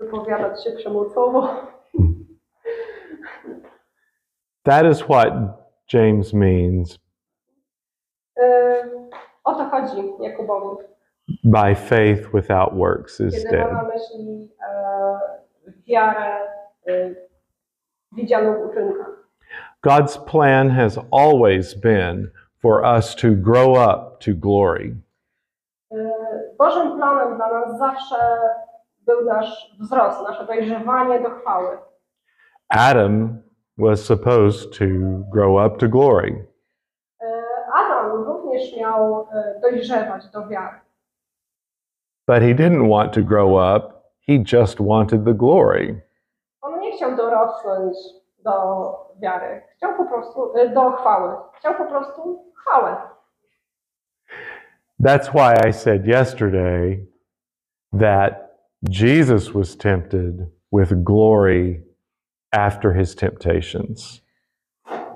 wypowiadać 0.01 0.65
się 0.65 0.71
przemocowo. 0.73 1.49
That 4.65 4.87
is 4.87 5.01
what 5.03 5.33
James 5.93 6.33
means 6.35 6.99
Yy, 8.37 9.11
O 9.45 9.55
to 9.55 9.65
chodzi 9.71 10.13
Jakubowi, 10.21 10.85
by 11.45 11.75
faith 11.75 12.33
without 12.35 12.75
works 12.75 13.21
is 13.21 13.35
kiedy 13.35 13.51
dead. 13.57 13.69
myśli 13.95 14.51
e, 14.69 15.19
wiarę 15.87 16.41
e, 16.87 17.15
widzianą 18.13 18.55
w 18.55 18.71
uczynkach. 18.71 19.22
God's 19.83 20.17
plan 20.17 20.71
has 20.71 20.99
always 21.11 21.75
been 21.75 22.31
for 22.61 22.85
us 22.85 23.15
to 23.17 23.35
grow 23.35 23.75
up 23.75 24.21
to 24.21 24.33
glory. 24.35 24.95
E, 25.93 25.97
Bożym 26.59 26.97
planem 26.97 27.37
dla 27.37 27.49
nas 27.51 27.79
zawsze 27.79 28.17
był 29.07 29.25
nasz 29.25 29.75
wzrost, 29.81 30.23
nasze 30.29 30.47
dojrzewanie 30.47 31.21
do 31.21 31.31
chwały. 31.31 31.79
Adam 32.69 33.43
was 33.79 34.05
supposed 34.05 34.73
to 34.79 34.85
grow 35.33 35.67
up 35.67 35.79
to 35.79 35.89
glory. 35.89 36.47
E, 37.23 37.27
Adam 37.75 38.13
również 38.25 38.77
miał 38.77 39.29
e, 39.33 39.61
dojrzewać 39.63 40.29
do 40.29 40.49
wiary, 40.49 40.81
But 42.29 42.43
he 42.43 42.55
didn't 42.55 42.89
want 42.89 43.13
to 43.15 43.23
grow 43.23 43.57
up, 43.77 43.93
he 44.29 44.39
just 44.53 44.81
wanted 44.81 45.25
the 45.25 45.35
glory. 45.35 46.01
on 46.63 46.81
nie 46.81 46.93
chciał 46.93 47.17
dorosnąć 47.17 47.97
do 48.45 48.93
wiary, 49.21 49.63
chciał 49.77 49.97
po 49.97 50.05
prostu, 50.05 50.57
e, 50.59 50.69
do 50.69 50.91
chwały, 50.93 51.37
chciał 51.59 51.75
po 51.75 51.85
prostu 51.85 52.45
chwałę. 52.57 52.97
That's 55.01 55.29
why 55.35 55.69
I 55.69 55.73
said 55.73 56.07
yesterday 56.07 57.07
that 58.01 58.33
Jesus 58.83 59.53
was 59.53 59.77
tempted 59.77 60.47
with 60.73 60.93
glory 61.05 61.83
after 62.53 62.95
his 62.95 63.17
temptations. 63.17 64.23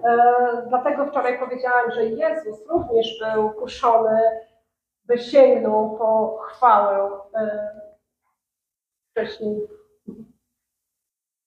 E, 0.04 0.36
Dlatego 0.68 1.06
wczoraj 1.06 1.38
powiedziałem, 1.38 1.90
że 1.90 2.04
Jezus 2.04 2.66
również 2.68 3.06
był 3.20 3.50
kuszony, 3.50 4.20
by 5.04 5.18
sięgnął 5.18 5.98
po 5.98 6.38
chwałę 6.38 7.10
e, 7.34 7.70
wcześniej, 9.10 9.66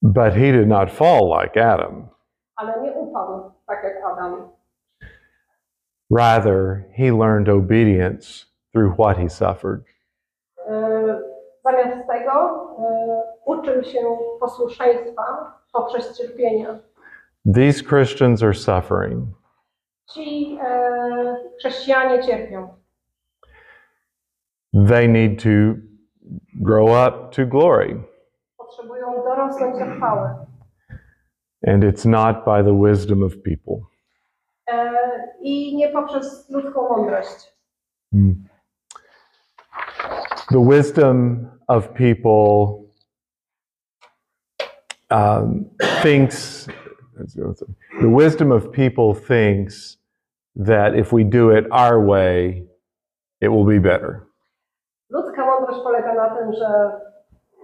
But 0.02 0.32
he 0.34 0.52
did 0.52 0.68
not 0.68 0.90
fall 0.90 1.28
like 1.28 1.56
Adam. 1.56 2.10
ale 2.60 2.82
nie 2.82 2.92
upadł 2.92 3.50
tak 3.66 3.84
jak 3.84 4.04
Adam. 4.04 4.50
Rather, 6.10 6.84
he 6.92 7.12
learned 7.12 7.48
obedience 7.48 8.46
through 8.72 8.94
what 8.98 9.16
he 9.16 9.28
suffered. 9.28 9.84
E, 10.68 11.20
tego 12.08 12.66
uczył 13.44 13.84
się 13.84 14.00
posłuszeństwa 14.40 15.52
poprzez 15.72 16.18
cierpienia. 16.18 16.78
These 17.54 17.82
Christians 17.82 18.42
are 18.42 18.54
suffering. 18.54 19.24
Ci 20.14 20.58
chrześcijanie 21.58 22.22
cierpią. 22.22 22.68
They 24.88 25.08
need 25.08 25.42
to 25.42 25.80
grow 26.62 26.90
up 26.90 27.30
to 27.36 27.46
glory. 27.46 28.02
Dorosnąć 29.50 29.78
do. 30.00 30.46
And 31.66 31.84
it's 31.84 32.06
not 32.06 32.44
by 32.44 32.62
the 32.62 32.74
wisdom 32.74 33.22
of 33.22 33.42
people. 33.42 33.80
E, 34.66 34.92
I 35.42 35.76
nie 35.76 35.88
poprzez 35.88 36.50
ludzką 36.50 36.88
mądrość. 36.88 37.56
The 40.50 40.60
wisdom 40.60 41.46
of 41.68 41.94
people 41.94 42.84
um, 45.10 45.64
thinks, 46.02 46.66
the 48.00 48.08
wisdom 48.08 48.52
of 48.52 48.72
people 48.72 49.14
thinks 49.14 49.98
that 50.56 50.94
if 50.94 51.12
we 51.12 51.24
do 51.24 51.50
it 51.50 51.66
our 51.70 52.00
way, 52.00 52.64
it 53.40 53.48
will 53.48 53.66
be 53.66 53.78
better. 53.78 54.26
Ludzka 55.10 55.46
mądrość 55.46 55.80
polega 55.82 56.14
na 56.14 56.30
tym, 56.30 56.52
że 56.52 57.00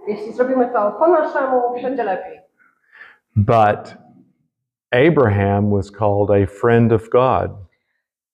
jeśli 0.07 0.33
zrobimy 0.33 0.69
to 0.73 0.91
po 0.91 1.07
naszemu, 1.07 1.73
będzie 1.83 2.03
lepiej. 2.03 2.41
But 3.35 3.95
Abraham 4.91 5.71
was 5.71 5.91
called 5.91 6.29
a 6.31 6.47
friend 6.59 6.93
of 6.93 7.09
God 7.09 7.51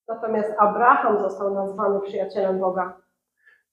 Natomiast 0.07 0.53
Abraham 0.59 1.19
został 1.19 1.53
nazwany 1.53 2.01
przyjacielem 2.01 2.59
Boga, 2.59 2.97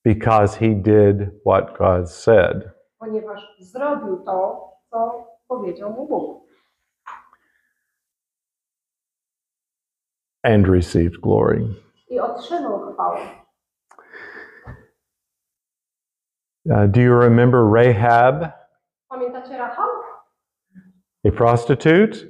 because 0.04 0.58
he 0.58 0.68
did 0.74 1.16
what 1.46 1.78
God 1.78 2.10
said. 2.10 2.70
ponieważ 2.98 3.56
zrobił 3.60 4.16
to, 4.24 4.68
co 4.90 5.26
powiedział 5.48 5.90
mu 5.92 6.06
Bóg. 6.06 6.40
and 10.42 10.66
received 10.68 11.20
glory. 11.20 11.68
I 12.08 12.20
otrzymał 12.20 12.92
chwałę. 12.92 13.18
Uh, 16.72 16.86
do 16.86 17.00
you 17.00 17.12
remember 17.12 17.66
Rahab, 17.66 18.52
Pamiętacie 19.12 19.58
Rahab? 19.58 19.88
a 21.26 21.30
prostitute? 21.30 22.26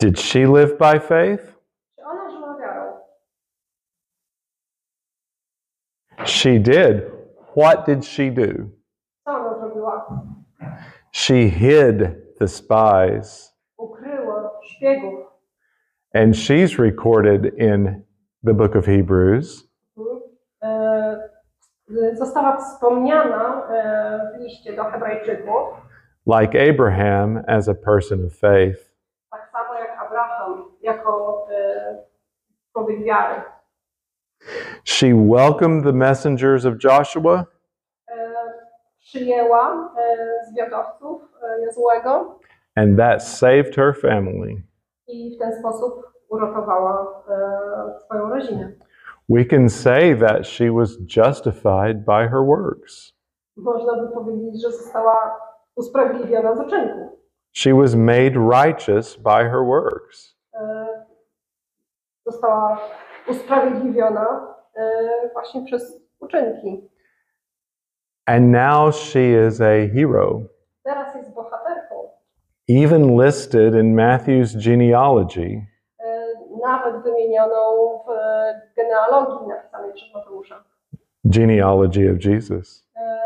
Did 0.00 0.18
she 0.18 0.46
live 0.46 0.78
by 0.78 0.98
faith? 0.98 1.54
Czy 1.98 2.04
ona 2.04 2.30
żyła 2.30 2.56
wiarą? 2.58 2.98
She 6.24 6.58
did. 6.58 7.02
What 7.54 7.86
did 7.86 8.04
she 8.04 8.30
do? 8.30 8.70
Co 9.24 9.30
ona 9.30 9.58
zrobiła? 9.58 10.22
She 11.12 11.48
hid 11.48 12.14
the 12.38 12.48
spies, 12.48 13.52
Ukryła 13.78 14.50
szpiegów. 14.62 15.26
and 16.14 16.34
she's 16.36 16.78
recorded 16.78 17.46
in 17.58 18.04
the 18.44 18.54
book 18.54 18.76
of 18.76 18.86
Hebrews. 18.86 19.67
Została 22.12 22.56
wspomniana 22.56 23.68
e, 23.70 24.32
w 24.36 24.40
liście 24.40 24.76
do 24.76 24.84
Hebrajczyków, 24.84 25.68
like 26.26 26.70
Abraham 26.70 27.42
as 27.46 27.68
a 27.68 27.74
person 27.74 28.26
of 28.26 28.32
faith. 28.40 28.94
tak 29.30 29.48
samo 29.52 29.74
jak 29.74 29.98
Abraham, 30.06 30.64
jako 30.80 31.46
e, 31.50 31.98
człowiek 32.72 33.04
wiary. 33.04 33.42
She 34.84 35.06
welcomed 35.14 35.84
the 35.84 35.92
messengers 35.92 36.66
of 36.66 36.74
Joshua 36.84 37.44
E, 38.10 38.14
Przyjęła 39.00 39.94
zwiadowców 40.52 41.22
Jozłego 41.64 42.38
and 42.76 42.98
that 42.98 43.22
saved 43.24 43.76
her 43.76 43.94
family. 44.02 44.62
i 45.06 45.36
w 45.36 45.38
ten 45.38 45.58
sposób 45.60 46.02
uratowała 46.28 47.22
swoją 48.04 48.28
rodzinę. 48.30 48.72
We 49.28 49.44
can 49.44 49.68
say 49.68 50.14
that 50.14 50.46
she 50.46 50.70
was 50.70 50.96
justified 51.06 52.04
by 52.04 52.28
her 52.28 52.42
works. 52.42 53.12
Można 53.56 53.96
by 53.96 54.08
powiedzieć, 54.14 54.62
że 54.62 54.72
została 54.72 55.36
usprawiedliwiona 55.76 56.56
z 56.56 56.60
uczynku. 56.60 57.18
She 57.52 57.74
was 57.74 57.94
made 57.94 58.30
righteous 58.36 59.16
by 59.16 59.44
her 59.50 59.64
works. 59.64 60.36
Została 62.26 62.78
usprawiedliwiona 63.28 64.54
właśnie 65.32 65.64
przez 65.64 66.00
uczynki. 66.20 66.88
And 68.26 68.52
now 68.52 68.94
she 68.94 69.46
is 69.48 69.60
a 69.60 69.88
hero, 69.94 70.40
Teraz 70.84 71.14
jest 71.14 71.34
bohaterką. 71.34 71.94
even 72.68 73.16
listed 73.16 73.74
in 73.74 73.94
Matthew's 73.96 74.54
genealogy. 74.64 75.66
Nawet 76.68 77.02
wymienioną 77.02 77.98
w 78.06 78.10
e, 78.10 78.60
genealogii 78.76 79.48
napisanej 79.48 79.92
przez 79.92 80.14
Mateusza. 80.14 80.64
Genealogy 81.24 82.10
of 82.10 82.24
Jesus. 82.24 82.88
E, 82.96 83.18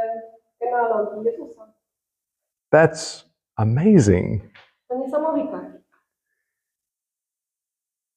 Genealogii 0.61 1.25
Jezusa. 1.25 1.73
That's 2.73 3.25
amazing. 3.57 4.43
To 4.89 4.95
niesamowite. 4.99 5.73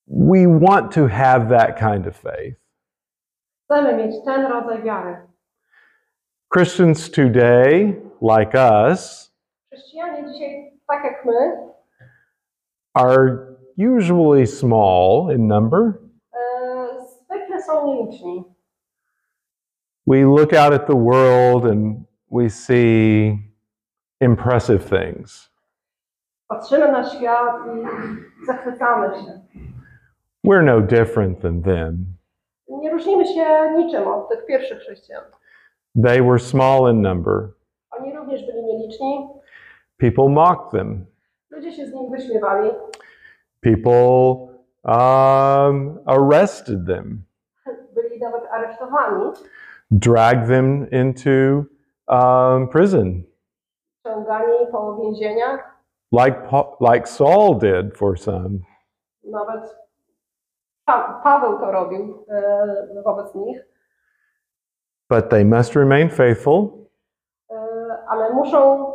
We 0.08 0.48
want 0.48 0.94
to 0.94 1.08
have 1.08 1.50
that 1.50 1.80
kind 1.80 2.08
of 2.08 2.16
faith. 2.16 2.60
Chcemy 3.64 3.94
mieć 3.94 4.16
ten 4.26 4.46
rodzaj 4.52 4.84
wiary. 4.84 5.18
Christians 6.54 7.12
today, 7.12 8.02
like 8.22 8.58
us, 8.58 9.32
Chrześcijanie 9.74 10.34
dzisiaj, 10.34 10.80
tak 10.88 11.04
jak 11.04 11.26
my, 11.26 11.72
are 12.94 13.55
usually 13.78 14.48
small 14.48 15.32
in 15.32 15.48
number. 15.48 15.94
zwykle 17.26 17.62
są 17.62 17.88
nieliczni. 17.88 18.44
We 20.08 20.26
look 20.26 20.54
out 20.54 20.74
at 20.74 20.88
the 20.88 20.96
world 20.96 21.66
and 21.66 22.06
we 22.32 22.50
see 22.50 23.40
impressive 24.22 24.80
things. 24.80 25.50
Patrzymy 26.48 26.92
na 26.92 27.10
świat 27.10 27.56
i 27.66 28.46
zachwycamy 28.46 29.16
się. 29.16 29.42
We're 30.44 30.64
no 30.64 30.82
different 30.82 31.42
than 31.42 31.62
them. 31.62 32.06
Nie 32.68 32.92
różnimy 32.92 33.26
się 33.26 33.74
niczym 33.78 34.08
od 34.08 34.30
tych 34.30 34.46
pierwszych 34.46 34.80
chrześcijan. 34.80 35.24
They 36.04 36.22
were 36.22 36.40
small 36.40 36.92
in 36.92 37.02
number. 37.02 37.50
Oni 37.92 38.16
również 38.16 38.46
byli 38.46 38.64
nieliczni. 38.64 39.28
People 39.98 40.30
mocked 40.30 40.72
them. 40.72 41.06
Ludzie 41.52 41.72
się 41.72 41.88
z 41.88 41.94
nich 41.94 42.12
wyśmiewali. 42.12 42.70
People 43.66 44.54
um, 44.86 46.00
arrested 46.08 46.86
them, 46.86 47.26
dragged 49.98 50.48
them 50.48 50.88
into 50.92 51.68
um, 52.08 52.70
prison, 52.70 53.26
like, 56.12 56.38
like 56.80 57.08
Saul 57.08 57.56
did 57.56 57.98
for 57.98 58.16
some. 58.16 58.64
Robił 61.72 62.26
e. 62.30 63.64
But 65.10 65.30
they 65.32 65.44
must 65.44 65.76
remain 65.76 66.10
faithful. 66.10 66.88
E, 67.50 67.56
ale 68.08 68.34
muszą, 68.34 68.94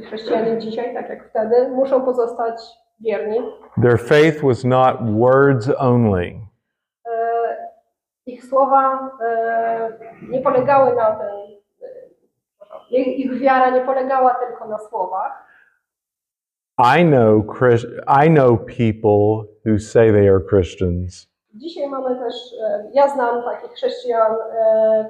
ci 0.00 0.06
chrześcijanie 0.06 0.58
dzisiaj, 0.58 0.94
tak 0.94 1.08
jak 1.08 1.30
wtedy, 1.30 1.68
muszą 1.68 2.04
pozostać 2.04 2.83
wierni. 3.04 3.38
Their 3.82 3.98
faith 3.98 4.42
was 4.42 4.64
not 4.64 4.96
words 5.02 5.70
only. 5.78 6.40
E, 7.06 7.10
ich 8.26 8.44
słowa 8.44 9.10
e, 9.26 9.92
nie 10.28 10.40
polegały 10.40 10.96
na 10.96 11.10
tym, 11.10 11.28
e, 12.92 12.96
ich, 12.96 13.40
wiara 13.40 13.70
nie 13.70 13.80
polegała 13.80 14.34
tylko 14.34 14.66
na 14.66 14.78
słowach. 14.78 15.44
I 16.78 17.04
know 17.04 17.44
Chris, 17.58 17.86
I 18.24 18.28
know 18.30 18.58
people 18.58 19.44
who 19.64 19.78
say 19.78 20.12
they 20.12 20.28
are 20.28 20.40
Christians, 20.50 21.34
Dzisiaj 21.56 21.88
mamy 21.88 22.16
też, 22.16 22.34
ja 22.92 23.08
znam 23.08 23.42
takich 23.44 23.72
chrześcijan, 23.72 24.32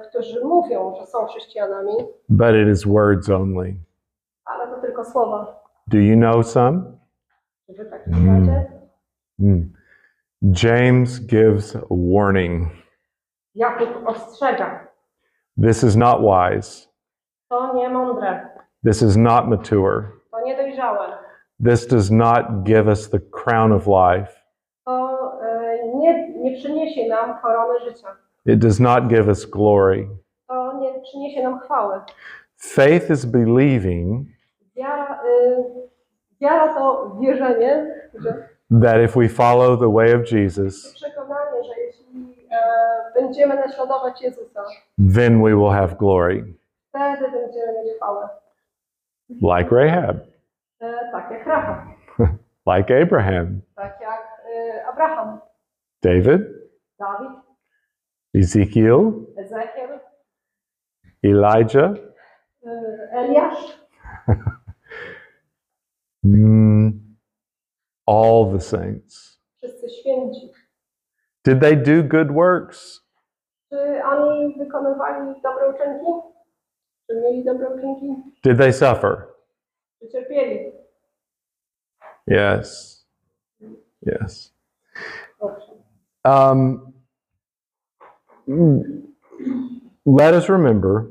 którzy 0.09 0.45
mówią, 0.45 0.95
że 0.99 1.05
są 1.05 1.25
chrześcijanami, 1.25 1.93
but 2.29 2.47
it 2.63 2.67
is 2.73 2.85
words 2.87 3.29
only. 3.29 3.75
ale 4.45 4.67
to 4.67 4.81
tylko 4.81 5.05
słowa. 5.05 5.63
Do 5.87 5.97
you 5.97 6.15
know 6.15 6.47
some? 6.47 6.94
Czy 7.67 7.73
wy 7.73 7.85
tak 7.85 8.01
znacie? 8.07 8.71
Hmm. 9.39 9.73
James 10.63 11.19
gives 11.25 11.77
warning. 11.89 12.67
Jakub 13.55 14.07
ostrzega. 14.07 14.87
This 15.63 15.83
is 15.83 15.95
not 15.95 16.21
wise. 16.21 16.87
To 17.49 17.73
nie 17.75 17.89
mądre, 17.89 18.49
This 18.83 19.01
is 19.01 19.17
not 19.17 19.47
mature. 19.47 20.03
to 20.31 20.41
niedojrzałe, 20.45 21.07
This 21.65 21.87
does 21.87 22.11
not 22.11 22.45
give 22.63 22.87
us 22.87 23.09
the 23.09 23.19
crown 23.19 23.71
of 23.71 23.87
life. 23.87 24.33
to 24.85 25.31
e, 25.43 25.79
nie, 25.95 26.29
nie 26.29 26.55
przyniesie 26.57 27.07
nam 27.09 27.39
korony 27.41 27.79
życia. 27.79 28.07
It 28.45 28.59
does 28.59 28.79
not 28.79 29.07
give 29.07 29.27
us 29.29 29.45
glory. 29.45 30.07
to 30.47 30.77
nie 30.79 31.01
przyniesie 31.01 31.43
nam 31.43 31.59
chwały. 31.59 32.01
Faith 32.57 33.09
is 33.09 33.25
believing 33.25 34.27
Wiara, 34.75 35.21
y, 35.23 35.63
wiara 36.45 36.73
to 36.73 37.15
wierzenie, 37.21 37.95
że 38.13 38.47
that 38.81 39.01
if 39.05 39.19
we 39.19 39.29
follow 39.29 39.79
the 39.79 39.93
way 39.93 40.15
of 40.15 40.31
Jesus, 40.31 40.93
przekonanie, 40.93 41.63
że 41.63 41.81
jeśli 41.81 42.47
e, 42.51 42.59
będziemy 43.21 43.55
naśladować 43.55 44.21
Jezusa, 44.21 44.63
then 45.15 45.43
we 45.43 45.49
will 45.55 45.71
have 45.71 45.95
glory, 45.99 46.53
wtedy 46.89 47.31
będziemy 47.31 47.73
mieć 47.83 47.95
chwałę. 47.97 48.29
like 49.29 49.75
Rahab, 49.75 50.17
E, 50.81 51.11
tak 51.11 51.31
jak 51.31 51.45
Rahab, 51.47 51.77
like 52.75 53.01
Abraham, 53.01 53.61
tak 53.75 54.01
jak 54.01 54.41
e, 54.55 54.85
Abraham, 54.87 55.39
David, 56.03 56.41
Dawid, 56.99 57.31
Ezekiel, 58.35 59.11
Elijah, 61.23 61.91
e, 62.65 62.69
Eliasz, 63.11 63.79
mm, 66.25 66.91
all 68.07 68.51
the 68.51 68.59
saints. 68.59 69.41
wszyscy 69.57 69.89
święci. 69.89 70.51
Did 71.45 71.59
they 71.59 71.75
do 71.75 72.03
good 72.03 72.31
works? 72.31 73.01
Czy 73.69 74.03
oni 74.03 74.57
wykonywali 74.57 75.41
dobre 75.43 75.69
uczynki? 75.69 76.05
Czy 77.07 77.21
mieli 77.21 77.45
dobre 77.45 77.69
uczynki? 77.69 78.15
Did 78.43 78.57
they 78.57 78.73
suffer? 78.73 79.27
Czy 79.99 80.07
cierpieli? 80.07 80.71
Yes. 82.27 82.95
Yes. 84.01 84.55
Um, 86.23 86.93
let 90.05 90.35
us 90.35 90.49
remember 90.49 91.05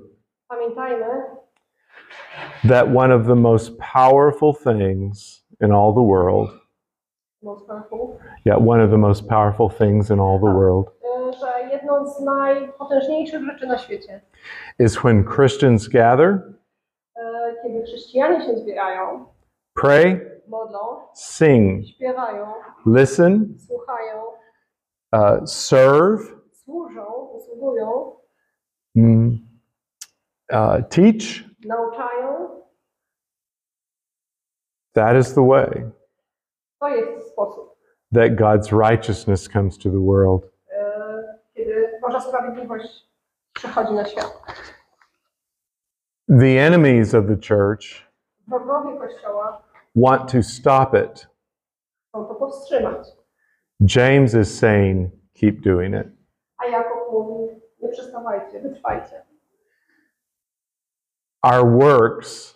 that 2.69 2.89
one 2.89 3.11
of 3.11 3.27
the 3.27 3.35
most 3.35 3.79
powerful 3.79 4.55
things 4.55 5.43
in 5.61 5.73
all 5.73 5.93
the 5.93 6.03
world, 6.03 6.51
Moskwaku, 7.45 8.19
yeah, 8.45 8.57
one 8.57 8.81
of 8.81 8.91
the 8.91 8.99
most 8.99 9.29
powerful 9.29 9.69
things 9.69 10.11
in 10.11 10.19
all 10.19 10.39
the 10.39 10.47
world 10.47 10.91
że 11.41 11.69
jedną 11.73 12.07
z 12.07 12.21
najpotężniejszych 12.21 13.45
rzeczy 13.45 13.67
na 13.67 13.79
świecie, 13.79 14.21
is 14.79 14.97
when 15.03 15.25
Christians 15.25 15.89
gather, 15.89 16.55
kiedy 17.63 17.83
chrześcijanie 17.83 18.47
się 18.47 18.57
zbierają, 18.57 19.27
pray, 19.75 20.41
modlą, 20.49 20.79
sing, 21.15 21.87
śpiewają, 21.87 22.53
listen, 22.87 23.55
słuchają, 23.67 24.23
uh, 25.13 25.49
serve, 25.51 26.21
służą, 26.53 27.05
usługują, 27.13 28.17
mm, 28.97 29.39
uh, 30.53 30.89
teach. 30.89 31.54
Nauczają, 31.65 32.61
That 34.95 35.17
is 35.17 35.35
the 35.35 35.43
way 35.47 35.85
oh, 36.81 36.89
to 36.89 36.89
jest 36.89 37.29
sposób, 37.33 37.77
that 38.13 38.37
God's 38.37 38.73
righteousness 38.73 39.49
comes 39.49 39.79
to 39.79 39.91
the 39.91 40.01
world. 40.01 40.43
kiedy 41.55 41.99
Boża 42.03 42.21
Sprawiedliwość 42.21 43.09
przychodzi 43.53 43.93
na 43.95 44.05
świat. 44.05 44.43
The 46.29 46.59
enemies 46.67 47.15
of 47.15 47.27
the 47.27 47.37
church 47.37 48.09
Wrogowie 48.49 48.99
Kościoła 48.99 49.63
want 49.97 50.33
to 50.33 50.43
stop 50.43 50.95
it. 50.95 51.29
chcą 52.09 52.25
to 52.27 52.35
powstrzymać, 52.35 53.09
James 53.97 54.35
is 54.35 54.59
saying, 54.59 55.11
keep 55.35 55.61
doing 55.61 55.95
it. 55.95 56.07
a 56.57 56.67
Jakub 56.67 57.13
mówi, 57.13 57.61
nie 57.83 57.89
przestawajcie, 57.89 58.61
wytrwajcie. 58.61 59.23
Our 61.45 61.65
works 61.65 62.55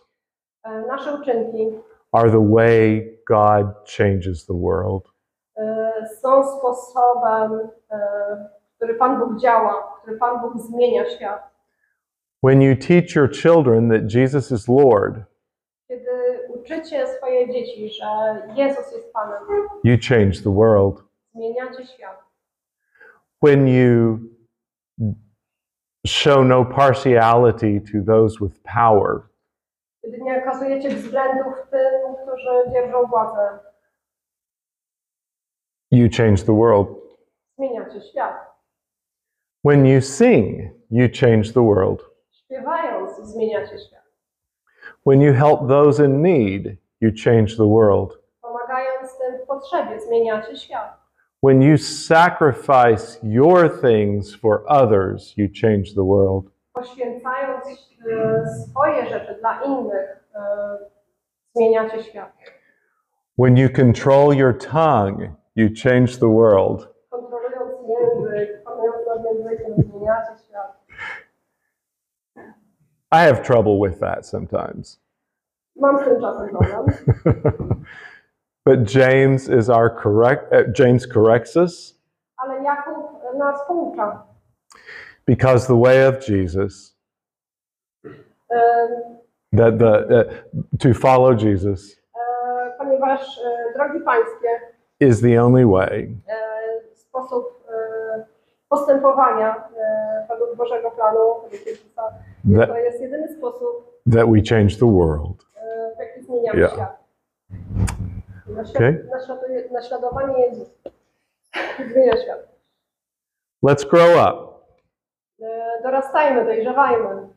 Nasze 0.88 1.14
uczynki 1.14 1.70
are 2.12 2.30
the 2.30 2.48
way 2.54 3.02
God 3.28 3.66
changes 3.96 4.46
the 4.46 4.54
world. 4.54 5.08
są 6.22 6.58
sposobem, 6.58 7.68
który 8.76 8.94
Pan 8.94 9.18
Bóg 9.20 9.38
działa, 9.40 9.98
który 10.02 10.16
Pan 10.16 10.40
Bóg 10.40 10.58
zmienia 10.58 11.10
świat. 11.10 11.50
When 12.42 12.62
you 12.62 12.76
teach 12.76 13.16
your 13.16 13.30
children 13.30 13.88
that 13.90 14.14
Jesus 14.14 14.52
is 14.52 14.68
Lord, 14.68 15.14
Kiedy 15.88 16.10
uczycie 16.48 17.06
swoje 17.06 17.52
dzieci, 17.52 17.88
że 17.90 18.06
Jezus 18.56 18.92
jest 18.92 19.12
Panem, 19.12 19.42
you 19.84 19.96
change 20.08 20.42
the 20.44 20.54
world. 20.54 21.02
zmieniacie 21.34 21.86
świat. 21.86 22.18
When 23.44 23.68
you 23.68 24.18
show 26.06 26.44
no 26.44 26.64
partiality 26.64 27.80
to 27.80 28.02
those 28.06 28.38
with 28.40 28.62
power, 28.62 29.22
Kiedy 30.02 30.18
nie 30.18 30.38
okazujecie 30.42 30.88
względów 30.90 31.54
tym, 31.70 32.14
którzy 32.22 32.70
dzierżą 32.72 33.06
władzę, 33.06 33.58
you 35.90 36.08
change 36.16 36.44
the 36.44 36.52
world. 36.56 36.88
zmieniacie 37.58 38.00
świat. 38.00 38.34
When 39.64 39.86
you 39.86 40.00
sing, 40.00 40.70
you 40.90 41.08
change 41.20 41.52
the 41.52 41.62
world. 41.64 42.02
Śpiewając, 42.30 43.16
zmieniacie 43.22 43.78
świat. 43.78 44.02
When 45.06 45.20
you 45.20 45.32
help 45.34 45.68
those 45.68 46.04
in 46.04 46.22
need, 46.22 46.76
you 47.00 47.10
change 47.24 47.56
the 47.56 47.68
world. 47.68 48.18
Pomagając 48.40 49.18
tym 49.18 49.38
w 49.38 49.46
potrzebie, 49.46 50.00
zmieniacie 50.00 50.56
świat. 50.56 50.97
When 51.40 51.62
you 51.62 51.76
sacrifice 51.76 53.18
your 53.22 53.68
things 53.68 54.34
for 54.34 54.64
others, 54.68 55.34
you 55.36 55.48
change 55.48 55.94
the 55.94 56.02
world. 56.02 56.50
Poświęcając 56.72 57.64
swoje 58.70 59.08
rzeczy 59.10 59.36
dla 59.40 59.62
innych, 59.62 60.24
zmieniacie 61.54 62.02
świat. 62.02 62.32
When 63.38 63.56
you 63.56 63.68
control 63.68 64.34
your 64.34 64.58
tongue, 64.58 65.36
you 65.54 65.68
change 65.82 66.18
the 66.18 66.28
world. 66.28 66.88
Kontrolując 67.10 67.72
język, 67.88 68.64
panując 68.64 69.24
językiem, 69.24 69.90
zmieniacie 69.90 70.32
świat. 70.46 70.84
I 73.12 73.26
have 73.26 73.42
trouble 73.42 73.88
with 73.88 74.00
that 74.00 74.26
sometimes. 74.26 75.00
Mam 75.76 75.98
z 75.98 76.04
tym 76.04 76.20
czasem 76.20 76.48
problem. 76.48 76.96
but 78.68 78.78
James 78.84 79.48
is 79.48 79.66
our 79.70 79.88
correct 80.02 80.42
uh, 80.52 80.64
James 80.80 81.06
corrects 81.06 81.56
us 81.56 81.94
Ale 82.38 82.54
Jakub 82.62 83.04
nas 83.38 83.58
poucza, 83.68 84.22
because 85.26 85.66
the 85.66 85.76
way 85.76 86.06
of 86.06 86.14
Jesus 86.20 86.94
e, 88.04 88.10
that 89.52 89.78
the 89.78 89.92
uh, 90.16 90.24
to 90.78 90.94
follow 90.94 91.34
Jesus 91.34 91.96
ponieważ 92.78 93.20
drogi 93.76 94.00
pańskie, 94.04 94.52
is 95.00 95.20
the 95.20 95.38
only 95.38 95.64
way 95.64 96.08
sposób 96.94 97.44
postępowania 98.68 99.68
według 100.28 100.56
Bożego 100.56 100.90
planu, 100.90 101.34
that 102.56 102.68
to 102.68 102.78
jest 102.78 103.00
jedyny 103.00 103.28
sposób, 103.38 104.00
that 104.12 104.26
we 104.30 104.42
change 104.42 104.76
the 104.76 104.86
world. 104.86 105.46
w 105.96 106.00
jaki 106.00 106.22
zmieniamy 106.22 106.58
Yeah. 106.58 106.72
świat. 106.72 106.96
Okay. 108.56 108.98
Let's 113.62 113.84
grow 113.84 114.18
up 114.18 114.48
E, 115.40 115.46
dorastajmy, 115.82 116.44
dojrzewajmy. 116.44 117.28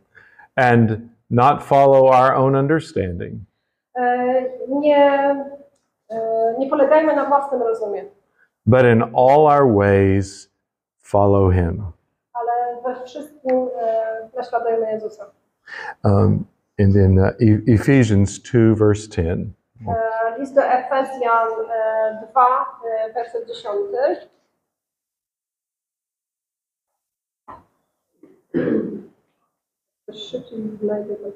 and 0.57 1.09
not 1.29 1.63
follow 1.63 2.07
our 2.11 2.35
own 2.35 2.55
understanding, 2.55 3.45
E, 3.97 4.45
Nie, 4.67 5.35
e, 6.09 6.55
nie 6.59 6.69
polegajmy 6.69 7.15
na 7.15 7.25
własnym 7.25 7.61
rozumie, 7.61 8.05
but 8.65 8.85
in 8.85 9.03
all 9.13 9.47
our 9.47 9.67
ways 9.75 10.49
follow 11.01 11.49
him. 11.51 11.83
ale 12.33 12.81
we 12.83 13.05
wszystkim 13.05 13.67
naśladujmy 14.37 14.91
Jezusa. 14.91 15.25
Um, 16.03 16.45
and 16.79 16.95
in 16.95 17.19
uh, 17.19 17.31
Ephesians 17.67 18.39
2 18.41 18.75
verse 18.75 19.07
10. 19.07 19.53
E, 20.41 20.43
List 20.43 20.55
do 20.55 20.61
Efezjan 20.61 21.49
e, 21.69 22.27
2, 22.31 22.79
e, 22.85 23.13
werset 23.13 23.47
10. 23.47 24.29
Szybciej 30.13 30.77
znajdę 30.81 31.15
to. 31.15 31.31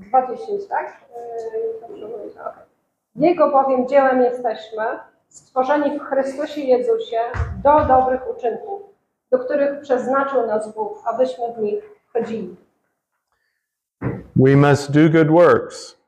2.10, 0.00 0.68
tak? 0.68 1.00
Yy, 1.10 1.80
dobrze 1.80 2.08
mówię, 2.08 2.30
okej. 2.40 2.64
Jego 3.14 3.50
bowiem 3.50 3.88
dziełem 3.88 4.22
jesteśmy, 4.22 4.84
stworzeni 5.28 5.98
w 5.98 6.02
Chrystusie 6.02 6.60
Jezusie 6.60 7.18
do 7.62 7.84
dobrych 7.84 8.30
uczynków, 8.36 8.91
do 9.32 9.38
których 9.38 9.80
przeznaczył 9.80 10.46
nas 10.46 10.74
Bóg, 10.74 11.02
abyśmy 11.06 11.44
w 11.54 11.58
nich 11.58 11.84
chodzili. 12.12 12.56
We 14.36 14.56
must 14.56 14.90
do 14.90 15.00
good 15.18 15.30
works. 15.30 15.98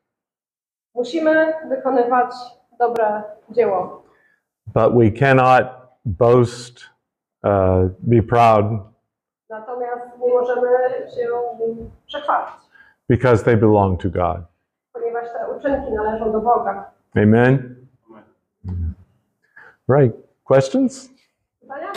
Musimy 0.95 1.53
wykonywać 1.69 2.35
dobre 2.79 3.23
dzieło, 3.51 4.03
but 4.67 4.95
we 4.99 5.11
cannot 5.11 5.67
boast, 6.05 6.79
uh, 7.45 7.91
be 7.99 8.23
proud, 8.23 8.65
natomiast 9.51 10.19
nie 10.21 10.33
możemy 10.33 10.69
się 11.17 11.29
przechwalić, 12.07 12.55
because 13.09 13.45
they 13.45 13.57
belong 13.57 14.03
to 14.03 14.09
God. 14.09 14.39
ponieważ 14.93 15.25
te 15.33 15.57
uczynki 15.57 15.93
należą 15.93 16.33
do 16.33 16.41
Boga. 16.41 16.91
Amen? 17.17 17.75
Right. 19.89 20.17
Questions? 20.45 21.11
Pytania? 21.61 21.93